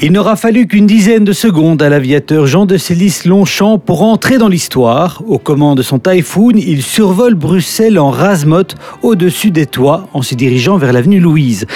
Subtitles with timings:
[0.00, 4.38] Il n'aura fallu qu'une dizaine de secondes à l'aviateur Jean de Célis Longchamp pour entrer
[4.38, 5.24] dans l'histoire.
[5.26, 10.36] Au commandes de son Typhoon, il survole Bruxelles en rasemotte au-dessus des toits en se
[10.36, 11.66] dirigeant vers l'avenue Louise.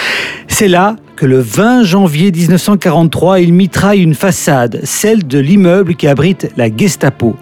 [0.46, 6.06] C'est là que le 20 janvier 1943, il mitraille une façade, celle de l'immeuble qui
[6.06, 7.34] abrite la Gestapo.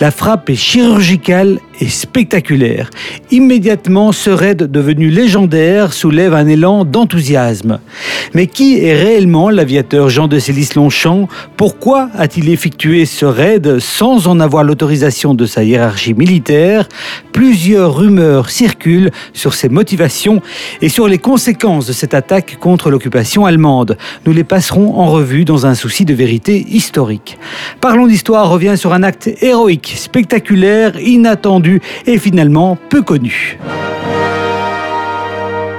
[0.00, 2.90] La frappe est chirurgicale et spectaculaire.
[3.30, 7.80] Immédiatement, ce raid devenu légendaire soulève un élan d'enthousiasme.
[8.34, 14.40] Mais qui est réellement l'aviateur Jean de Célis-Longchamp Pourquoi a-t-il effectué ce raid sans en
[14.40, 16.88] avoir l'autorisation de sa hiérarchie militaire?
[17.32, 20.40] Plusieurs rumeurs circulent sur ses motivations
[20.80, 23.96] et sur les conséquences de cette attaque contre l'occupation allemande.
[24.26, 27.38] Nous les passerons en revue dans un souci de vérité historique.
[27.80, 31.63] Parlons d'histoire revient sur un acte héroïque, spectaculaire, inattendu
[32.06, 33.58] et finalement peu connu.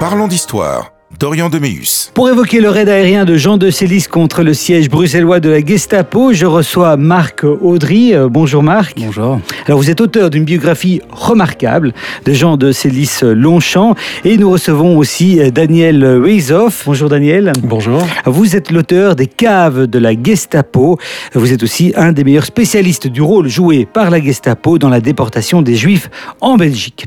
[0.00, 0.95] Parlons d'histoire.
[1.18, 2.10] Dorian Deméus.
[2.12, 5.64] Pour évoquer le raid aérien de Jean de Célis contre le siège bruxellois de la
[5.64, 8.12] Gestapo, je reçois Marc Audry.
[8.14, 8.98] Euh, bonjour Marc.
[8.98, 9.40] Bonjour.
[9.66, 11.94] Alors vous êtes auteur d'une biographie remarquable
[12.26, 13.94] de Jean de Célis Longchamp
[14.24, 16.82] et nous recevons aussi euh, Daniel Weizoff.
[16.84, 17.52] Bonjour Daniel.
[17.62, 18.06] Bonjour.
[18.26, 20.98] Vous êtes l'auteur des caves de la Gestapo.
[21.34, 25.00] Vous êtes aussi un des meilleurs spécialistes du rôle joué par la Gestapo dans la
[25.00, 26.10] déportation des Juifs
[26.42, 27.06] en Belgique.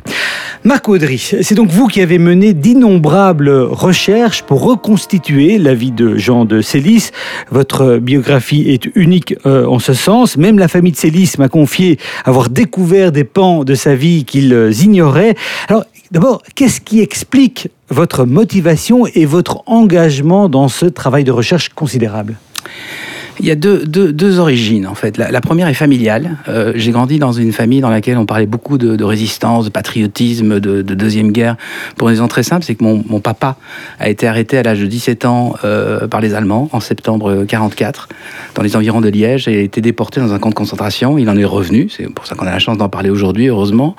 [0.63, 3.98] Marc Audry, c'est donc vous qui avez mené d'innombrables recherches
[4.47, 7.09] pour reconstituer la vie de Jean de Célis.
[7.51, 10.37] Votre biographie est unique euh, en ce sens.
[10.37, 14.71] Même la famille de Célis m'a confié avoir découvert des pans de sa vie qu'ils
[14.81, 15.35] ignoraient.
[15.67, 21.69] Alors, d'abord, qu'est-ce qui explique votre motivation et votre engagement dans ce travail de recherche
[21.69, 22.37] considérable?
[23.39, 25.17] Il y a deux, deux, deux origines en fait.
[25.17, 26.37] La, première est familiale.
[26.47, 30.59] Euh, j'ai grandi dans une famille dans laquelle on parlait beaucoup de, résistance, de patriotisme,
[30.59, 31.55] de, de, deuxième guerre.
[31.95, 33.57] Pour une raison très simple, c'est que mon, mon, papa
[33.99, 38.09] a été arrêté à l'âge de 17 ans euh, par les Allemands en septembre 44
[38.55, 41.17] dans les environs de Liège et a été déporté dans un camp de concentration.
[41.17, 41.89] Il en est revenu.
[41.89, 43.95] C'est pour ça qu'on a la chance d'en parler aujourd'hui, heureusement.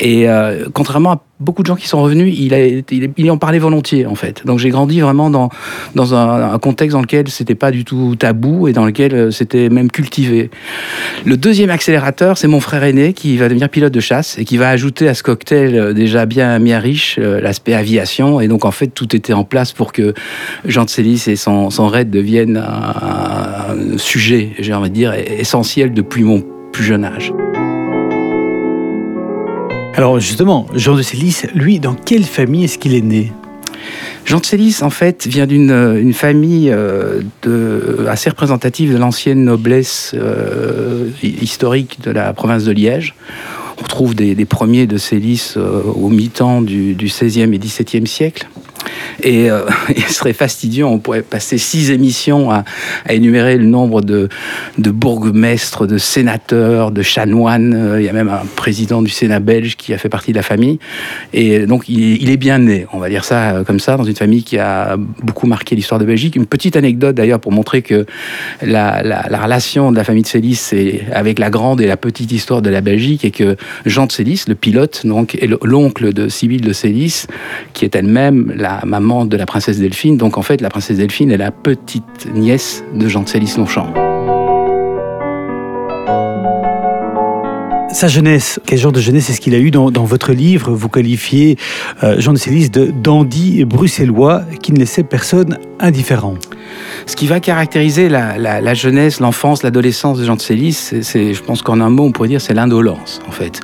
[0.00, 4.14] Et euh, contrairement à beaucoup de gens qui sont revenus, il, en parlait volontiers en
[4.14, 4.44] fait.
[4.44, 5.50] Donc j'ai grandi vraiment dans,
[6.14, 9.90] un contexte dans lequel c'était pas du tout tabou et dans lequel euh, c'était même
[9.90, 10.50] cultivé.
[11.24, 14.56] Le deuxième accélérateur, c'est mon frère aîné qui va devenir pilote de chasse et qui
[14.56, 18.40] va ajouter à ce cocktail euh, déjà bien, bien riche euh, l'aspect aviation.
[18.40, 20.14] Et donc en fait tout était en place pour que
[20.64, 25.14] Jean de Célis et son, son raid deviennent un, un sujet, j'ai envie de dire,
[25.14, 27.32] essentiel depuis mon plus jeune âge.
[29.98, 33.32] Alors justement, Jean de Célis, lui, dans quelle famille est-ce qu'il est né?
[34.26, 37.22] Jean de Célis, en fait, vient d'une une famille euh,
[38.08, 43.16] assez représentative de l'ancienne noblesse euh, historique de la province de Liège.
[43.80, 48.46] On retrouve des, premiers de Célis euh, au mi-temps du, du 16e et 17e siècle.
[49.22, 49.62] Et euh,
[49.96, 52.64] il serait fastidieux, on pourrait passer six émissions à,
[53.08, 54.28] énumérer le nombre de,
[54.78, 57.74] de, bourgmestres, de sénateurs, de chanoines.
[57.74, 60.36] Euh, il y a même un président du Sénat belge qui a fait partie de
[60.36, 60.78] la famille.
[61.32, 64.16] Et donc il, est bien né, on va dire ça euh, comme ça, dans une
[64.16, 66.36] famille qui a beaucoup marqué l'histoire de Belgique.
[66.36, 68.06] Une petite anecdote d'ailleurs pour montrer que
[68.62, 69.02] la,
[69.42, 72.70] relation de la famille de Célis c'est avec la grande et la petite histoire de
[72.70, 76.72] la Belgique et que Jean de Célis, le pilote, donc, est l'oncle de Sibylle de
[76.72, 77.26] Célis,
[77.72, 80.16] qui est elle-même la maman de la princesse Delphine.
[80.16, 83.92] Donc en fait, la princesse Delphine est la petite nièce de Jean de Célis-Longchamp.
[87.90, 90.90] Sa jeunesse, quel genre de jeunesse est-ce qu'il a eu dans, dans, votre livre Vous
[90.90, 91.56] qualifiez
[92.02, 96.34] euh, Jean de Célis de dandy bruxellois qui ne laissait personne indifférent?
[97.06, 101.42] Ce qui va caractériser la, la, jeunesse, l'enfance, l'adolescence de Jean de Célis, c'est, je
[101.42, 103.60] pense qu'en un mot, on pourrait dire, c'est l'indolence, en fait.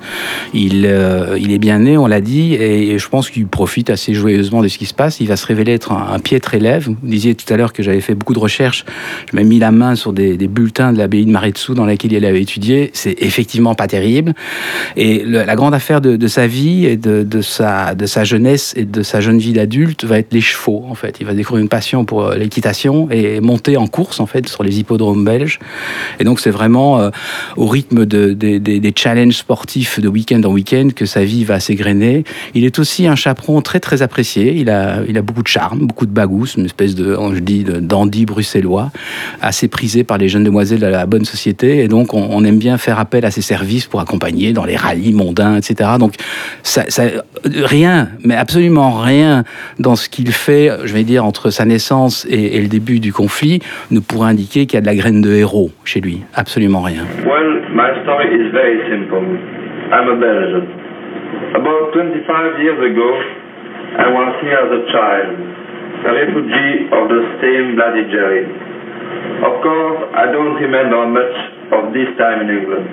[0.55, 4.15] Il, euh, il est bien né, on l'a dit, et je pense qu'il profite assez
[4.15, 5.21] joyeusement de ce qui se passe.
[5.21, 6.89] Il va se révéler être un, piètre élève.
[6.89, 8.87] Vous disiez tout à l'heure que j'avais fait beaucoup de recherches.
[9.31, 12.13] Je m'ai mis la main sur des, des bulletins de l'abbaye de Maretsu dans laquelle
[12.13, 12.91] il avait étudié.
[12.95, 14.14] C'est effectivement pas terrible.
[14.97, 19.03] Et la grande affaire de, sa vie et de, sa, de sa jeunesse et de
[19.03, 21.17] sa jeune vie d'adulte va être les chevaux, en fait.
[21.21, 24.63] Il va découvrir une passion pour euh, l'équitation et monter en course en fait sur
[24.63, 25.59] les hippodromes belges.
[26.21, 27.11] Et donc c'est vraiment euh,
[27.57, 31.45] au rythme de, de, de, des challenges sportifs de week-end en week-end que sa vie
[31.45, 32.25] va s'égrener.
[32.55, 34.55] Il est aussi un chaperon très très apprécié.
[34.55, 37.65] Il a, il a beaucoup de charme, beaucoup de bagousse, une espèce de, je dis,
[37.65, 38.91] dandy bruxellois,
[39.41, 41.79] assez prisé par les jeunes demoiselles de la bonne société.
[41.79, 44.77] Et donc on, on aime bien faire appel à ses services pour accompagner dans les
[44.77, 45.91] rallyes mondains, etc.
[45.99, 46.15] Donc
[46.63, 47.03] ça, ça,
[47.45, 49.45] rien, mais absolument rien
[49.79, 53.13] dans ce qu'il fait, je vais dire, entre sa naissance et, et le début du
[53.13, 53.61] conflit
[53.91, 56.21] ne pourrait indiquer qu'il y a de la graine de héros chez lui.
[56.35, 57.05] Absolument rien.
[57.27, 59.25] Well, my story is very simple.
[59.93, 60.67] I'm a Belgian.
[61.55, 63.09] About 25 years ago,
[63.95, 65.35] I was here as a child,
[66.03, 68.45] a refugee of the same Bloody Jerry.
[69.45, 71.37] Of course, I don't remember much
[71.71, 72.87] of this time in England,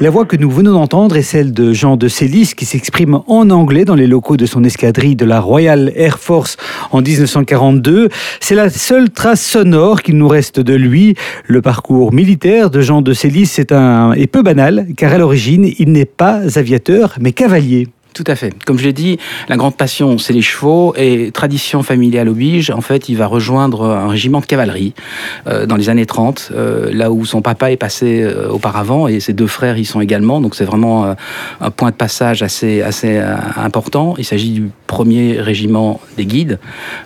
[0.00, 3.50] La voix que nous venons d'entendre est celle de Jean de Célis qui s'exprime en
[3.50, 6.56] anglais dans les locaux de son escadrille de la Royal Air Force
[6.92, 8.08] en 1942.
[8.40, 11.14] C'est la seule trace sonore qu'il nous reste de lui.
[11.46, 15.68] Le parcours militaire de Jean de Célis est, un, est peu banal car à l'origine
[15.78, 17.88] il n'est pas aviateur mais cavalier.
[18.14, 18.52] Tout à fait.
[18.64, 19.18] Comme je l'ai dit,
[19.48, 22.70] la grande passion, c'est les chevaux et tradition familiale oblige.
[22.70, 24.94] En fait, il va rejoindre un régiment de cavalerie
[25.46, 29.20] euh, dans les années 30, euh, là où son papa est passé euh, auparavant et
[29.20, 30.40] ses deux frères y sont également.
[30.40, 31.14] Donc c'est vraiment
[31.60, 33.20] un point de passage assez, assez
[33.56, 34.14] important.
[34.18, 36.58] Il s'agit du premier régiment des guides,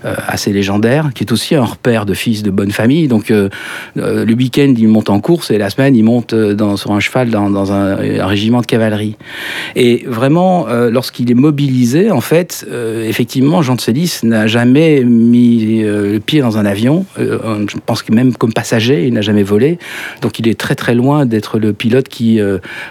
[0.05, 3.09] assez légendaire, qui est aussi un repère de fils de bonne famille.
[3.09, 6.35] Donc le week-end, il monte en course et la semaine, il monte
[6.77, 9.17] sur un cheval dans, un, un régiment de cavalerie.
[9.77, 15.83] Et vraiment, lorsqu'il est mobilisé, en fait, euh, effectivement, Jean de Célis n'a jamais mis
[15.83, 17.05] euh, le pied dans un avion.
[17.19, 19.79] Euh, je pense que même comme passager, il n'a jamais volé.
[20.21, 22.41] Donc il est très très loin d'être le pilote qui,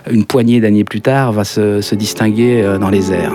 [0.10, 3.34] une poignée d'années plus tard, va se, distinguer dans les airs.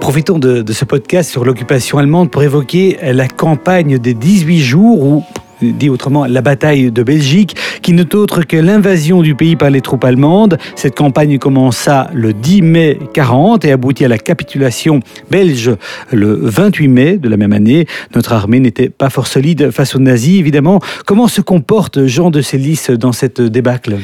[0.00, 5.02] Profitons de, de ce podcast sur l'occupation allemande pour évoquer la campagne des 18 jours
[5.02, 5.24] ou
[5.62, 9.80] dit autrement la bataille de Belgique, qui n'est autre que l'invasion du pays par les
[9.80, 10.58] troupes allemandes.
[10.76, 15.72] Cette campagne commença le 10 mai 40 et aboutit à la capitulation belge
[16.12, 17.86] le 28 mai de la même année.
[18.14, 20.80] Notre armée n'était pas fort solide face aux nazis, évidemment.
[21.06, 23.98] Comment se comporte Jean de Célis dans cette débâcle?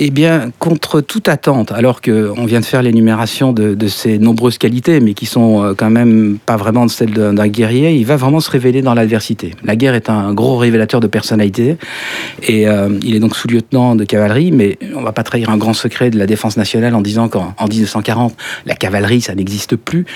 [0.00, 5.00] Eh bien, contre toute attente, alors qu'on vient de faire l'énumération de, ses nombreuses qualités,
[5.00, 8.48] mais qui sont euh, quand même pas vraiment celles d'un guerrier, il va vraiment se
[8.48, 9.56] révéler dans l'adversité.
[9.64, 11.78] La guerre est un gros révélateur de personnalité,
[12.46, 15.74] et euh, il est donc sous-lieutenant de cavalerie, mais on va pas trahir un grand
[15.74, 18.36] secret de la défense nationale en disant qu'en 1940,
[18.66, 20.06] la cavalerie, ça n'existe plus.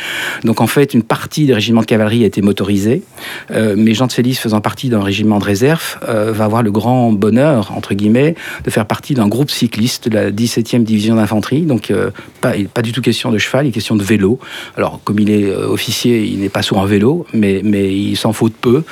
[0.45, 3.03] Donc en fait, une partie des régiments de cavalerie a été motorisée,
[3.51, 7.11] euh, mais Jean de Félix, faisant partie d'un régiment de réserve, va avoir le grand
[7.11, 11.63] bonheur, entre guillemets, de faire partie d'un groupe cycliste de la 17e division d'infanterie.
[11.63, 12.11] Donc, euh,
[12.41, 14.39] pas, du tout question de cheval, il est question de vélo.
[14.77, 18.33] Alors, comme il est euh, officier, il n'est pas sur un vélo, mais, il s'en
[18.33, 18.83] faut de peu.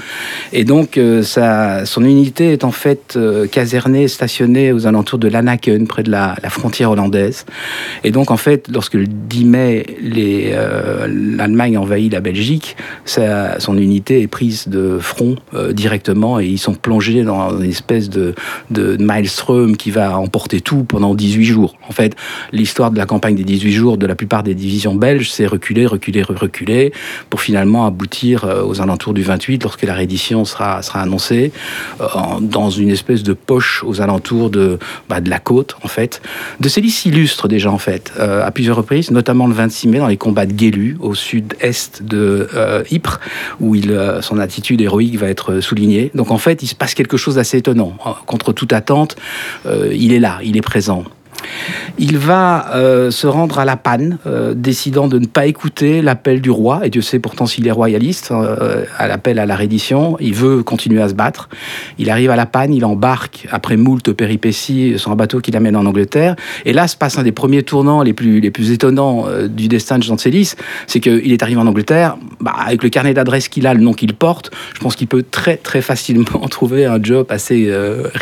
[0.52, 5.28] Et donc, euh, sa, son unité est en fait euh, casernée, stationnée aux alentours de
[5.28, 7.44] Lanaken, près de la, frontière hollandaise.
[8.04, 14.22] Et donc, en fait, lorsque le 10 mai, l'Allemagne envahit la Belgique, sa, son unité
[14.22, 15.36] est prise de front
[15.72, 18.34] directement et ils sont plongés dans une espèce de,
[18.70, 21.74] de maelstrom qui va emporter tout pendant 18 jours.
[21.88, 22.16] En fait,
[22.52, 25.86] l'histoire de la campagne des 18 jours de la plupart des divisions belges, c'est reculer,
[25.86, 26.92] reculer, reculer,
[27.28, 31.52] pour finalement aboutir euh, aux alentours du 28, lorsque la reddition sera, sera annoncée,
[32.00, 32.06] euh,
[32.40, 34.78] dans une espèce de poche aux alentours de,
[35.08, 36.22] bah, de la côte, en fait.
[36.60, 40.06] De Célis illustre déjà, en fait, euh, à plusieurs reprises, notamment le 26 mai, dans
[40.06, 42.48] les combats de Guélu, au sud-est de
[42.90, 43.20] Ypres,
[43.60, 46.10] où il, son attitude héroïque va être soulignée.
[46.14, 47.94] Donc, en fait, il se passe quelque chose d'assez étonnant.
[48.26, 49.16] Contre toute attente,
[49.66, 51.04] il est là, est présent.
[51.98, 56.40] Il va euh, se rendre à la panne, euh, décidant de ne pas écouter l'appel
[56.40, 60.16] du roi, et Dieu sait pourtant s'il est royaliste, euh, à l'appel à la reddition,
[60.20, 61.48] il veut continuer à se battre.
[61.98, 65.76] Il arrive à la panne, il embarque, après moult péripéties, sur un bateau qui l'amène
[65.76, 69.26] en Angleterre, et là se passe un des premiers tournants les plus, les plus étonnants
[69.48, 70.20] du destin de Jean de
[70.86, 73.92] c'est qu'il est arrivé en Angleterre, bah, avec le carnet d'adresse qu'il a, le nom
[73.92, 77.70] qu'il porte, je pense qu'il peut très très facilement trouver un job assez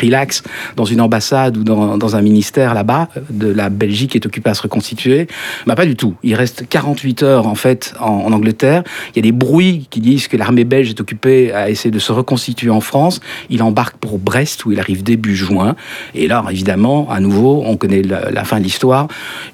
[0.01, 0.43] relax
[0.75, 4.53] dans une ambassade ou dans, dans un ministère là-bas, de la Belgique est occupée à
[4.53, 5.27] se reconstituer.
[5.65, 6.15] Bah, pas du tout.
[6.23, 8.83] Il reste 48 heures en fait en, Angleterre.
[9.13, 11.99] Il y a des bruits qui disent que l'armée belge est occupée à essayer de
[11.99, 13.19] se reconstituer en France.
[13.49, 15.75] Il embarque pour Brest où il arrive début juin.
[16.15, 19.07] Et là, évidemment, à nouveau, on connaît la, fin de l'histoire.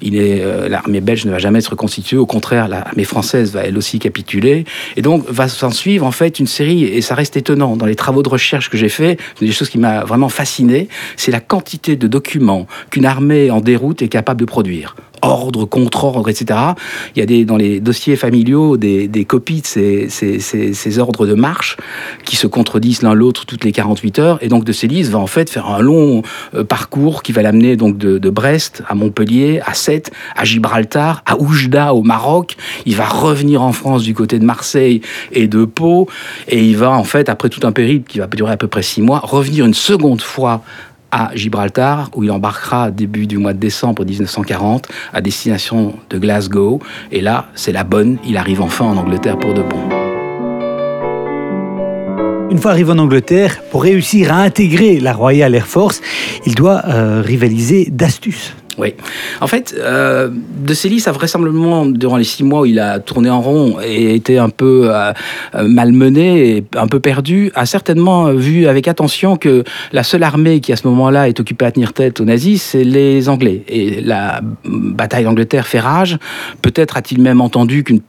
[0.04, 2.16] Euh, l'armée belge ne va jamais se reconstituer.
[2.16, 4.64] Au contraire, l'armée française va elle aussi capituler.
[4.96, 7.96] Et donc va s'en suivre en fait une série et ça reste étonnant dans les
[7.96, 9.18] travaux de recherche que j'ai fait.
[9.40, 14.02] Des choses qui m'a vraiment fasciné, c'est la quantité de documents qu'une armée en déroute
[14.02, 16.58] est capable de produire ordre, contre-ordre, etc.
[17.14, 20.72] Il y a des, dans les dossiers familiaux des, des copies de ces, ces, ces,
[20.72, 21.76] ces, ordres de marche
[22.24, 24.38] qui se contredisent l'un l'autre toutes les 48 heures.
[24.42, 26.22] Et donc de Célis va en fait faire un long
[26.54, 31.22] euh, parcours qui va l'amener donc de, de, Brest à Montpellier, à Sète, à Gibraltar,
[31.26, 32.56] à Oujda au Maroc.
[32.84, 35.00] Il va revenir en France du côté de Marseille
[35.32, 36.08] et de Pau.
[36.48, 38.82] Et il va en fait, après tout un périple qui va durer à peu près
[38.82, 40.62] six mois, revenir une seconde fois
[41.10, 46.80] à Gibraltar, où il embarquera début du mois de décembre 1940 à destination de Glasgow.
[47.12, 50.06] Et là, c'est la bonne, il arrive enfin en Angleterre pour de bon.
[52.50, 56.00] Une fois arrivé en Angleterre, pour réussir à intégrer la Royal Air Force,
[56.46, 58.54] il doit euh, rivaliser d'astuce.
[58.78, 58.94] Oui.
[59.40, 63.30] En fait, euh, De Célis a vraisemblablement, durant les six mois où il a tourné
[63.30, 65.12] en rond et été un peu euh,
[65.54, 70.60] euh, malmené et un peu perdu, a certainement vu avec attention que la seule armée
[70.60, 73.64] qui à ce moment-là est occupée à tenir tête aux nazis, c'est les Anglais.
[73.68, 76.18] Et la bataille d'Angleterre fait rage.
[76.60, 78.00] Peut-être a-t-il même entendu qu'une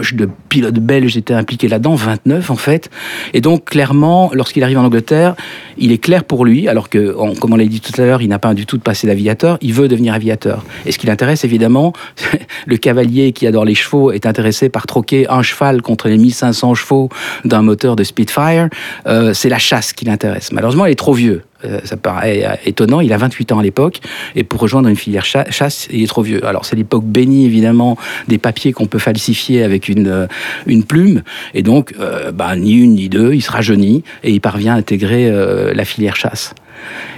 [0.00, 2.90] de pilotes belges était impliqué là-dedans, 29 en fait.
[3.34, 5.34] Et donc clairement, lorsqu'il arrive en Angleterre,
[5.78, 8.28] il est clair pour lui, alors que, comme on l'a dit tout à l'heure, il
[8.28, 10.64] n'a pas du tout de passé d'aviateur, il veut devenir aviateur.
[10.84, 11.92] Et ce qui l'intéresse évidemment,
[12.66, 16.74] le cavalier qui adore les chevaux est intéressé par troquer un cheval contre les 1500
[16.74, 17.08] chevaux
[17.44, 18.68] d'un moteur de Spitfire,
[19.06, 20.52] euh, c'est la chasse qui l'intéresse.
[20.52, 21.42] Malheureusement, il est trop vieux.
[21.64, 24.00] Euh, ça paraît euh, étonnant, il a 28 ans à l'époque,
[24.34, 26.44] et pour rejoindre une filière chasse, il est trop vieux.
[26.46, 27.96] Alors c'est l'époque bénie évidemment
[28.28, 30.26] des papiers qu'on peut falsifier avec une, euh,
[30.66, 31.22] une plume,
[31.54, 31.94] et donc
[32.34, 35.30] bah, ni une ni deux, il se rajeunit et il parvient à intégrer
[35.74, 36.54] la filière chasse.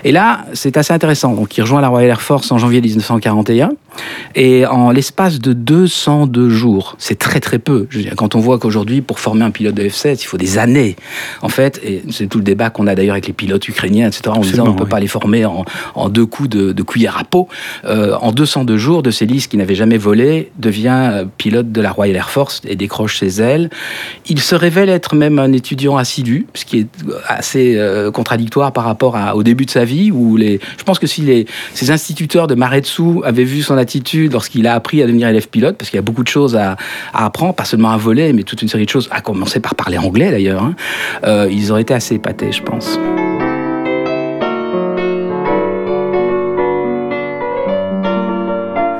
[0.04, 1.34] Et là, c'est assez intéressant.
[1.34, 3.70] Donc, il rejoint la Royal Air Force en janvier 1941.
[4.34, 7.88] Et en l'espace de 202 jours, c'est très très peu.
[8.16, 10.96] quand on voit qu'aujourd'hui, pour former un pilote de F-16, il faut des années.
[11.42, 14.22] En fait, et c'est tout le débat qu'on a d'ailleurs avec les pilotes ukrainiens, etc.
[14.28, 17.48] En disant on ne peut pas les former en, deux coups de, cuillère à peau.
[17.84, 21.90] Euh, en 202 jours, de Célis, qui n'avait jamais volé, devient euh, pilote de la
[21.90, 23.70] Royal Air Force et décroche ses ailes.
[24.26, 26.88] Il se révèle être même un étudiant assidu, ce qui est
[27.26, 30.98] assez euh, contradictoire par rapport à, au début de sa vie, où les, je pense
[30.98, 35.06] que si les, ces instituteurs de Maretsu avaient vu son attitude lorsqu'il a appris à
[35.06, 36.76] devenir élève pilote, parce qu'il y a beaucoup de choses à,
[37.12, 39.98] apprendre, pas seulement à voler, mais toute une série de choses, à commencer par parler
[39.98, 40.74] anglais d'ailleurs, hein,
[41.24, 42.98] euh, ils auraient été assez épatés, je pense.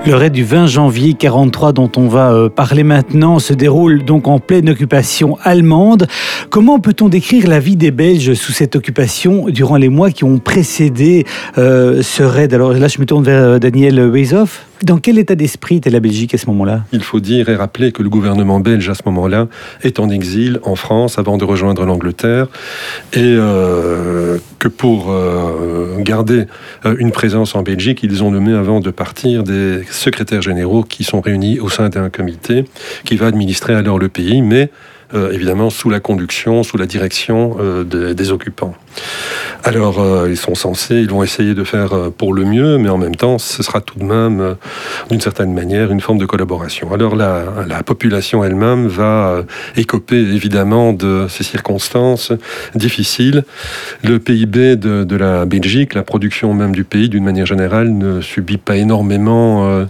[0.09, 4.27] Le raid du 20 janvier 43 dont on va euh, parler maintenant se déroule donc
[4.27, 6.07] en pleine occupation allemande.
[6.49, 10.39] Comment peut-on décrire la vie des Belges sous cette occupation durant les mois qui ont
[10.39, 11.27] précédé
[11.59, 12.55] euh, ce raid?
[12.55, 14.68] Alors là, je me tourne vers euh, Daniel Weizoff.
[14.85, 16.85] Dans quel état d'esprit était la Belgique à ce moment-là?
[16.93, 19.49] Il faut dire et rappeler que le gouvernement belge à ce moment-là
[19.83, 22.47] est en exil en France avant de rejoindre l'Angleterre
[23.13, 26.45] et euh, que pour euh, garder
[26.87, 31.03] euh, une présence en Belgique, ils ont nommé avant de partir des secrétaires généraux qui
[31.03, 32.65] sont réunis au sein d'un comité
[33.05, 34.71] qui va administrer alors le pays, mais
[35.15, 38.75] évidemment sous la conduction, sous la direction des occupants.
[39.65, 42.89] Alors, euh, ils sont censés, ils vont essayer de faire euh, pour le mieux, mais
[42.89, 44.55] en même temps, ce sera tout de même, euh,
[45.11, 46.93] d'une certaine manière, une forme de collaboration.
[46.93, 49.45] Alors, la, population elle-même va
[49.77, 52.33] écoper évidemment de ces circonstances
[52.75, 53.45] difficiles.
[54.05, 58.59] Le PIB de, la Belgique, la production même du pays, d'une manière générale, ne subit
[58.59, 59.87] pas énormément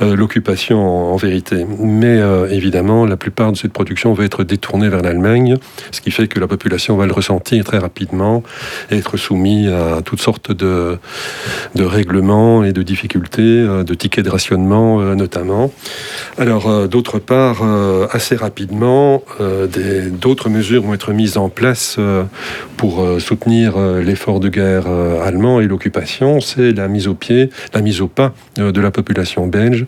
[0.00, 1.66] l'occupation en, vérité.
[1.78, 2.20] Mais
[2.50, 5.56] évidemment, la plupart de cette production va être détournée vers l'Allemagne,
[5.90, 8.42] ce qui fait que la population va le ressentir très rapidement
[8.90, 10.98] être soumis à toutes sortes de,
[11.74, 15.70] de règlements et de difficultés, euh, de tickets de rationnement euh, notamment.
[16.38, 17.62] Alors, euh, d'autre part,
[18.12, 19.22] assez rapidement,
[20.20, 21.98] d'autres mesures vont être mises en place
[22.76, 24.86] pour soutenir l'effort de guerre
[25.24, 26.40] allemand et l'occupation.
[26.40, 29.86] C'est la mise au pied, la mise au pas de la population belge.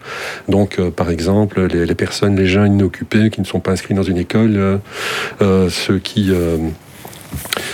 [0.48, 4.02] Donc, par exemple, les, les, personnes, les gens inoccupés qui ne sont pas inscrits dans
[4.02, 4.57] une école,
[5.40, 6.32] ceux qui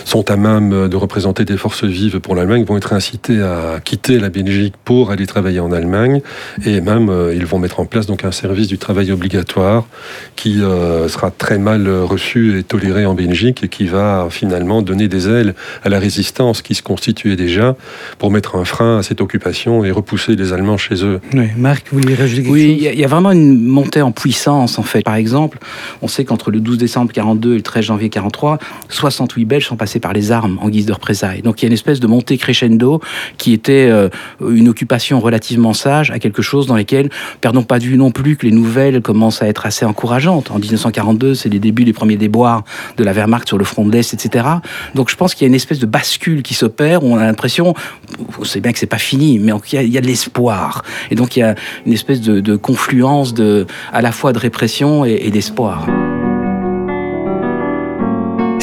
[0.05, 4.19] sont à même de représenter des forces vives pour l'Allemagne vont être incités à quitter
[4.19, 6.21] la Belgique pour aller travailler en Allemagne
[6.65, 9.87] et même euh, ils vont mettre en place donc un service du travail obligatoire
[10.37, 15.09] qui euh, sera très mal reçu et toléré en Belgique et qui va finalement donner
[15.09, 17.77] des ailes à la résistance qui se constituait déjà
[18.19, 21.21] pour mettre un frein à cette occupation et repousser les Allemands chez eux.
[21.33, 24.79] Oui, Marc, vous voulez rajouter quelque oui, il y, a vraiment une montée en puissance
[24.79, 25.03] en fait.
[25.03, 25.59] Par exemple,
[26.03, 28.59] on sait qu'entre le 12 décembre 42 et le 13 janvier 43,
[28.89, 31.43] 68 Belges sont passés par les armes en guise de représailles.
[31.43, 33.01] Donc il y a une espèce de montée crescendo
[33.39, 34.09] qui était euh,
[34.41, 37.11] une occupation relativement sage à quelque chose dans lequel,
[37.41, 40.51] perdons pas de vue non plus que les nouvelles commencent à être assez encourageantes.
[40.51, 42.65] En 1942, c'est les débuts des premiers déboires
[42.97, 44.47] de la Wehrmacht sur le front de l'Est, etc.
[44.95, 47.25] Donc je pense qu'il y a une espèce de bascule qui s'opère où on a
[47.25, 47.75] l'impression,
[48.39, 50.83] on sait bien que c'est pas fini, mais il y a, de l'espoir.
[51.11, 51.55] Et donc il y a
[51.87, 55.87] une espèce de, confluence de, à la fois de répression et d'espoir.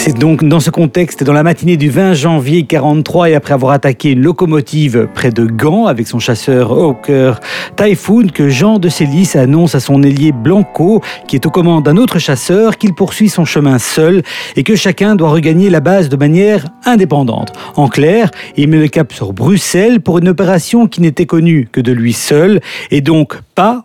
[0.04, 3.72] C'est donc dans ce contexte, dans la matinée du 20 janvier 43, et après avoir
[3.72, 7.40] attaqué une locomotive près de Gand avec son chasseur Hawker
[7.76, 11.98] Typhoon, que Jean de Célis annonce à son ailier Blanco, qui est aux commandes d'un
[11.98, 14.24] autre chasseur, qu'il poursuit son chemin seul
[14.56, 17.54] et que chacun doit regagner la base de manière indépendante.
[17.76, 21.80] En clair, il met le cap sur Bruxelles pour une opération qui n'était connue que
[21.80, 23.38] de lui seul et donc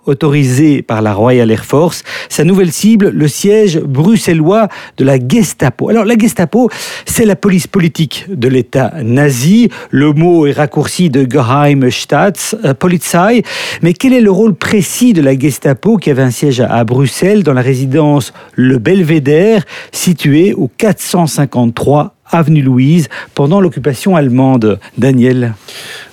[0.07, 2.03] autorisé par la Royal Air Force.
[2.29, 5.89] Sa nouvelle cible, le siège bruxellois de la Gestapo.
[5.89, 6.71] Alors la Gestapo,
[7.05, 9.69] c'est la police politique de l'État nazi.
[9.91, 13.43] Le mot est raccourci de Geheimstaatspolizei.
[13.83, 17.43] Mais quel est le rôle précis de la Gestapo qui avait un siège à Bruxelles
[17.43, 24.79] dans la résidence Le Belvédère, située au 453 avenue Louise pendant l'occupation allemande.
[24.99, 25.55] Daniel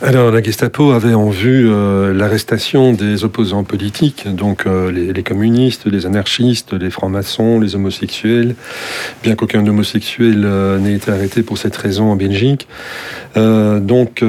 [0.01, 5.85] Alors, la Gestapo avait en vue euh, l'arrestation des opposants politiques, donc euh, les, communistes,
[5.85, 8.55] les anarchistes, les francs-maçons, les homosexuels,
[9.23, 12.67] bien qu'aucun homosexuel euh, n'ait été arrêté pour cette raison en Belgique.
[13.35, 14.23] donc,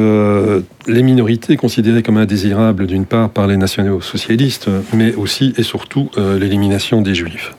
[0.87, 6.11] les minorités considérées comme indésirables d'une part par les nationaux socialistes, mais aussi et surtout
[6.17, 7.53] l'élimination des juifs.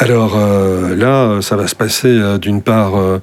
[0.00, 3.20] Alors euh, là, ça va se passer euh, d'une part euh,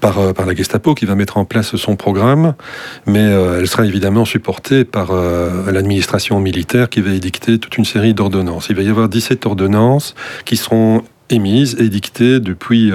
[0.00, 2.54] par, par la Gestapo qui va mettre en place son programme,
[3.04, 8.68] mais elle sera évidemment supportée par l'administration militaire qui va édicter toute une série d'ordonnances.
[8.70, 12.92] Il va y avoir 17 ordonnances qui seront émises, édictées depuis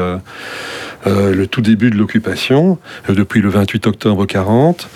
[1.08, 2.78] euh, le tout début de l'occupation,
[3.10, 4.88] euh, depuis le 28 octobre 40,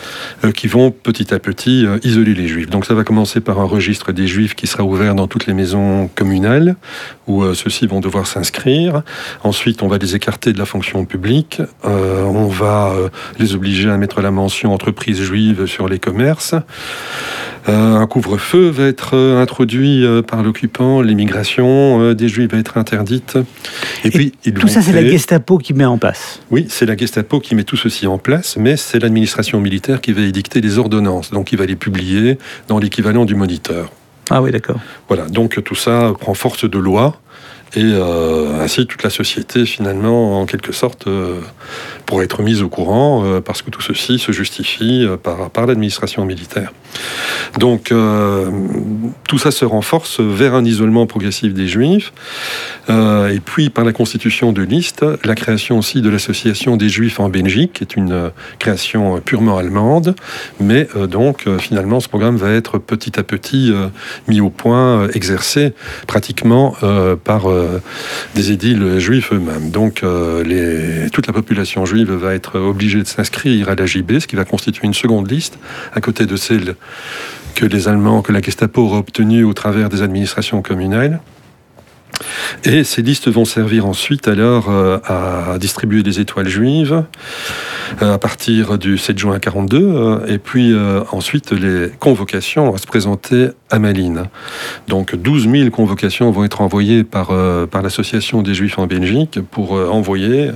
[0.44, 2.70] euh, qui vont petit à petit isoler les juifs.
[2.70, 5.54] Donc ça va commencer par un registre des juifs qui sera ouvert dans toutes les
[5.54, 6.76] maisons communales,
[7.28, 9.02] où ceux-ci vont devoir s'inscrire.
[9.44, 11.62] Ensuite, on va les écarter de la fonction publique.
[11.84, 12.94] on va
[13.40, 16.56] les obliger à mettre la mention entreprise juive sur les commerces.
[17.68, 21.02] un couvre-feu va être introduit par l'occupant.
[21.02, 23.38] L'immigration des juifs va être interdite.
[24.04, 26.42] Et, puis, tout ça, c'est la Gestapo qui met en place.
[26.52, 30.14] Oui, c'est la Gestapo qui met tout ceci en place, mais c'est l'administration militaire qui
[30.14, 32.38] va édicter les ordonnances, donc qui va les publier
[32.68, 33.92] dans l'équivalent du moniteur.
[34.30, 34.80] Ah oui, d'accord.
[35.08, 37.20] Voilà, donc tout ça prend force de loi.
[37.74, 41.42] Et euh, ainsi, toute la société, finalement, en quelque sorte, euh,
[42.06, 46.26] pourrait être mise au courant, euh, parce que tout ceci se justifie par, par l'administration
[46.26, 46.72] militaire.
[47.60, 47.94] Donc,
[49.28, 52.14] tout ça se renforce vers un isolement progressif des Juifs,
[52.90, 57.28] et puis par la constitution de liste, la création aussi de l'association des Juifs en
[57.28, 60.16] Belgique, qui est une création purement allemande,
[60.60, 63.74] mais donc, finalement, ce programme va être petit à petit
[64.28, 65.74] mis au point, exercé
[66.08, 66.76] pratiquement
[67.26, 67.80] par euh,
[68.36, 69.72] des édiles juifs eux-mêmes.
[69.72, 74.28] Donc euh, toute la population juive va être obligée de s'inscrire à la JB, ce
[74.28, 75.58] qui va constituer une seconde liste,
[75.94, 76.76] à côté de celle
[77.56, 81.22] que les Allemands, que la Gestapo aura obtenue au travers des administrations communales.
[82.64, 87.04] Et ces listes vont servir ensuite alors euh, à distribuer des étoiles juives
[88.00, 90.74] à partir du 7 juin 42, euh, et puis
[91.12, 94.26] ensuite les convocations vont se présenter à Malines.
[94.88, 97.32] Donc 12 000 convocations vont être envoyées par,
[97.68, 100.52] par l'association des Juifs en Belgique pour envoyer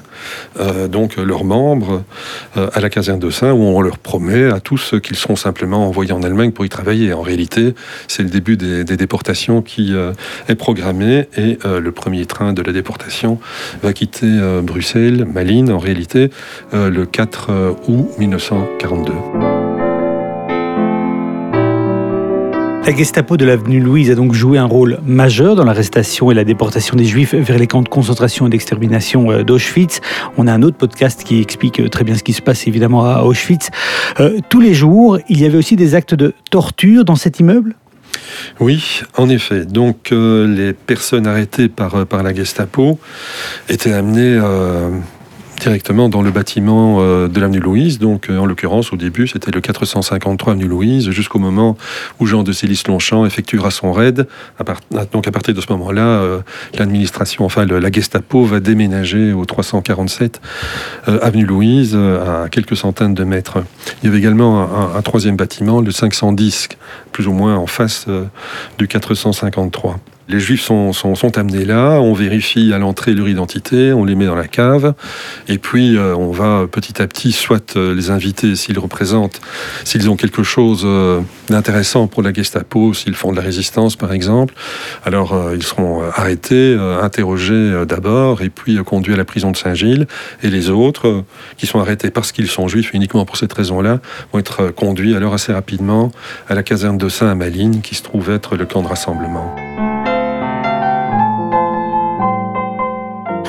[0.89, 2.03] donc leurs membres
[2.55, 6.11] à la caserne de Saint où on leur promet à tous qu'ils seront simplement envoyés
[6.11, 7.13] en Allemagne pour y travailler.
[7.13, 7.73] En réalité,
[8.07, 9.95] c'est le début des, déportations qui
[10.47, 13.39] est programmé et le premier train de la déportation
[13.81, 16.29] va quitter euh, Bruxelles, Malines, en réalité,
[16.73, 19.78] euh, le 4 euh, août 1942.
[22.85, 26.43] La Gestapo de l'avenue Louise a donc joué un rôle majeur dans l'arrestation et la
[26.43, 30.01] déportation des Juifs vers les camps de concentration et d'extermination d'Auschwitz.
[30.37, 33.23] On a un autre podcast qui explique très bien ce qui se passe évidemment à
[33.23, 33.69] Auschwitz.
[34.49, 37.75] tous les jours, il y avait aussi des actes de torture dans cet immeuble?
[38.59, 39.65] Oui, en effet.
[39.65, 42.99] Donc euh, les personnes arrêtées par, euh, la Gestapo
[43.69, 44.89] étaient amenées euh,
[45.59, 47.99] directement dans le bâtiment euh, de l'avenue Louise.
[47.99, 51.77] Donc, euh, en l'occurrence, au début, c'était le 453 avenue Louise, jusqu'au moment
[52.19, 54.27] où Jean de Célis-Longchamp effectuera son raid.
[55.11, 56.39] donc, à partir de ce moment-là, euh,
[56.77, 60.41] l'administration, enfin, la Gestapo va déménager au 347
[61.05, 63.59] avenue Louise, à quelques centaines de mètres.
[64.01, 66.69] Il y avait également un, un troisième bâtiment, le 510,
[67.11, 68.07] plus ou moins en face
[68.77, 69.99] du 453.
[70.29, 74.35] Les juifs sont, amenés là, on vérifie à l'entrée leur identité, on les met dans
[74.35, 74.93] la cave,
[75.47, 79.41] et puis euh, on va petit à petit soit euh, les inviter s'ils représentent,
[79.85, 84.13] s'ils ont quelque chose euh, d'intéressant pour la Gestapo, s'ils font de la résistance par
[84.13, 84.53] exemple,
[85.03, 90.05] alors ils seront arrêtés, interrogés d'abord, et puis conduits à la prison de Saint-Gilles,
[90.43, 91.23] et les autres,
[91.57, 93.99] qui sont arrêtés parce qu'ils sont juifs uniquement pour cette raison-là,
[94.31, 96.11] vont être conduits alors assez rapidement
[96.47, 99.55] à la caserne de Saint-Malines, qui se trouve être le camp de rassemblement.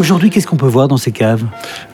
[0.01, 1.45] Aujourd'hui, qu'est-ce qu'on peut voir dans ces caves?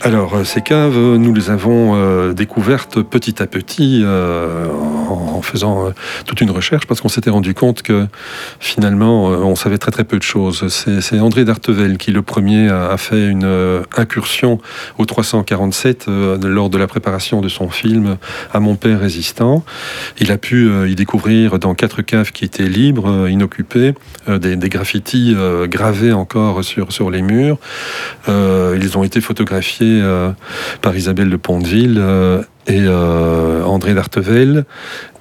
[0.01, 4.69] Alors, euh, ces caves, nous les avons euh, découvertes petit à petit euh,
[5.09, 5.93] en, faisant
[6.25, 8.07] toute une recherche parce qu'on s'était rendu compte que
[8.61, 10.69] finalement, on savait très très peu de choses.
[10.69, 14.59] C'est André d'Artevel qui, le premier, a, fait une incursion
[14.99, 16.07] au 347
[16.43, 18.17] lors de la préparation de son film
[18.53, 19.63] À mon père résistant.
[20.19, 23.95] Il a pu y découvrir dans quatre caves qui étaient libres, inoccupées,
[24.27, 25.37] des, graffitis
[25.69, 27.59] gravés encore sur les murs.
[28.29, 30.31] Euh, ils ont été photographiés euh,
[30.83, 32.03] par Isabelle de Pondeville
[32.71, 34.65] euh, et André d'Artevel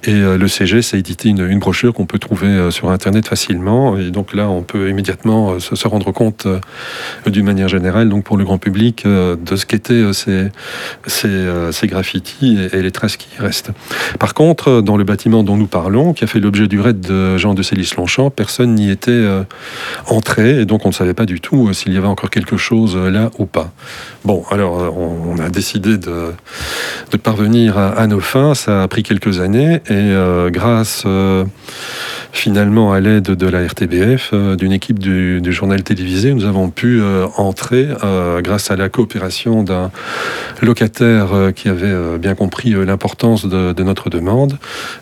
[0.06, 3.98] et euh, le CGS a édité une, brochure qu'on peut trouver euh, sur Internet facilement.
[3.98, 6.46] Et donc là, on peut immédiatement euh, se, rendre compte
[7.26, 10.48] d'une manière générale, donc pour le grand public, de ce qu'étaient ces,
[11.06, 13.70] ces, graffitis et, les traces qui y restent.
[14.18, 17.36] Par contre, dans le bâtiment dont nous parlons, qui a fait l'objet du raid de
[17.36, 19.24] Jean de Célis-Longchamp, personne n'y était
[20.08, 20.60] entré.
[20.60, 23.30] Et donc, on ne savait pas du tout s'il y avait encore quelque chose là
[23.38, 23.72] ou pas.
[24.24, 26.32] Bon, alors, on, a décidé de,
[27.12, 28.54] de parvenir à, à, nos fins.
[28.54, 29.74] Ça a pris quelques années.
[29.74, 31.44] Et euh, grâce euh,
[32.32, 37.00] finalement à l'aide de la RTBF, euh, d'une équipe du, journal télévisé, nous avons pu
[37.36, 37.88] entrer
[38.40, 39.90] grâce à la coopération d'un
[40.60, 44.58] locataire qui avait bien compris l'importance de, notre demande.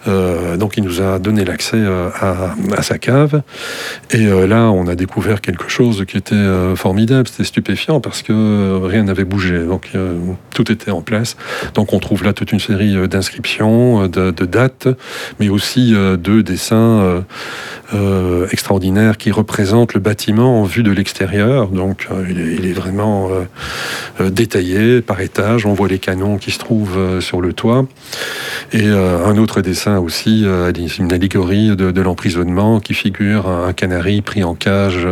[0.07, 1.83] donc il nous a donné l'accès
[2.21, 3.43] à, sa cave.
[4.11, 7.27] Et là, on a découvert quelque chose qui était formidable.
[7.27, 9.65] C'était stupéfiant parce que rien n'avait bougé.
[9.65, 9.91] Donc
[10.55, 11.37] tout était en place.
[11.75, 14.89] Donc on trouve toute une série d'inscriptions, de dates
[15.41, 17.21] mais aussi euh, deux dessins euh,
[17.95, 21.69] euh, extraordinaires qui représentent le bâtiment en vue de l'extérieur.
[21.69, 23.31] Donc il est, vraiment
[24.21, 25.65] détaillé par étage.
[25.65, 27.87] On voit les canons qui se trouvent sur le toit.
[28.73, 30.45] Et un autre dessin aussi,
[30.99, 35.07] une allégorie de, l'emprisonnement qui figure un, canari pris en cage,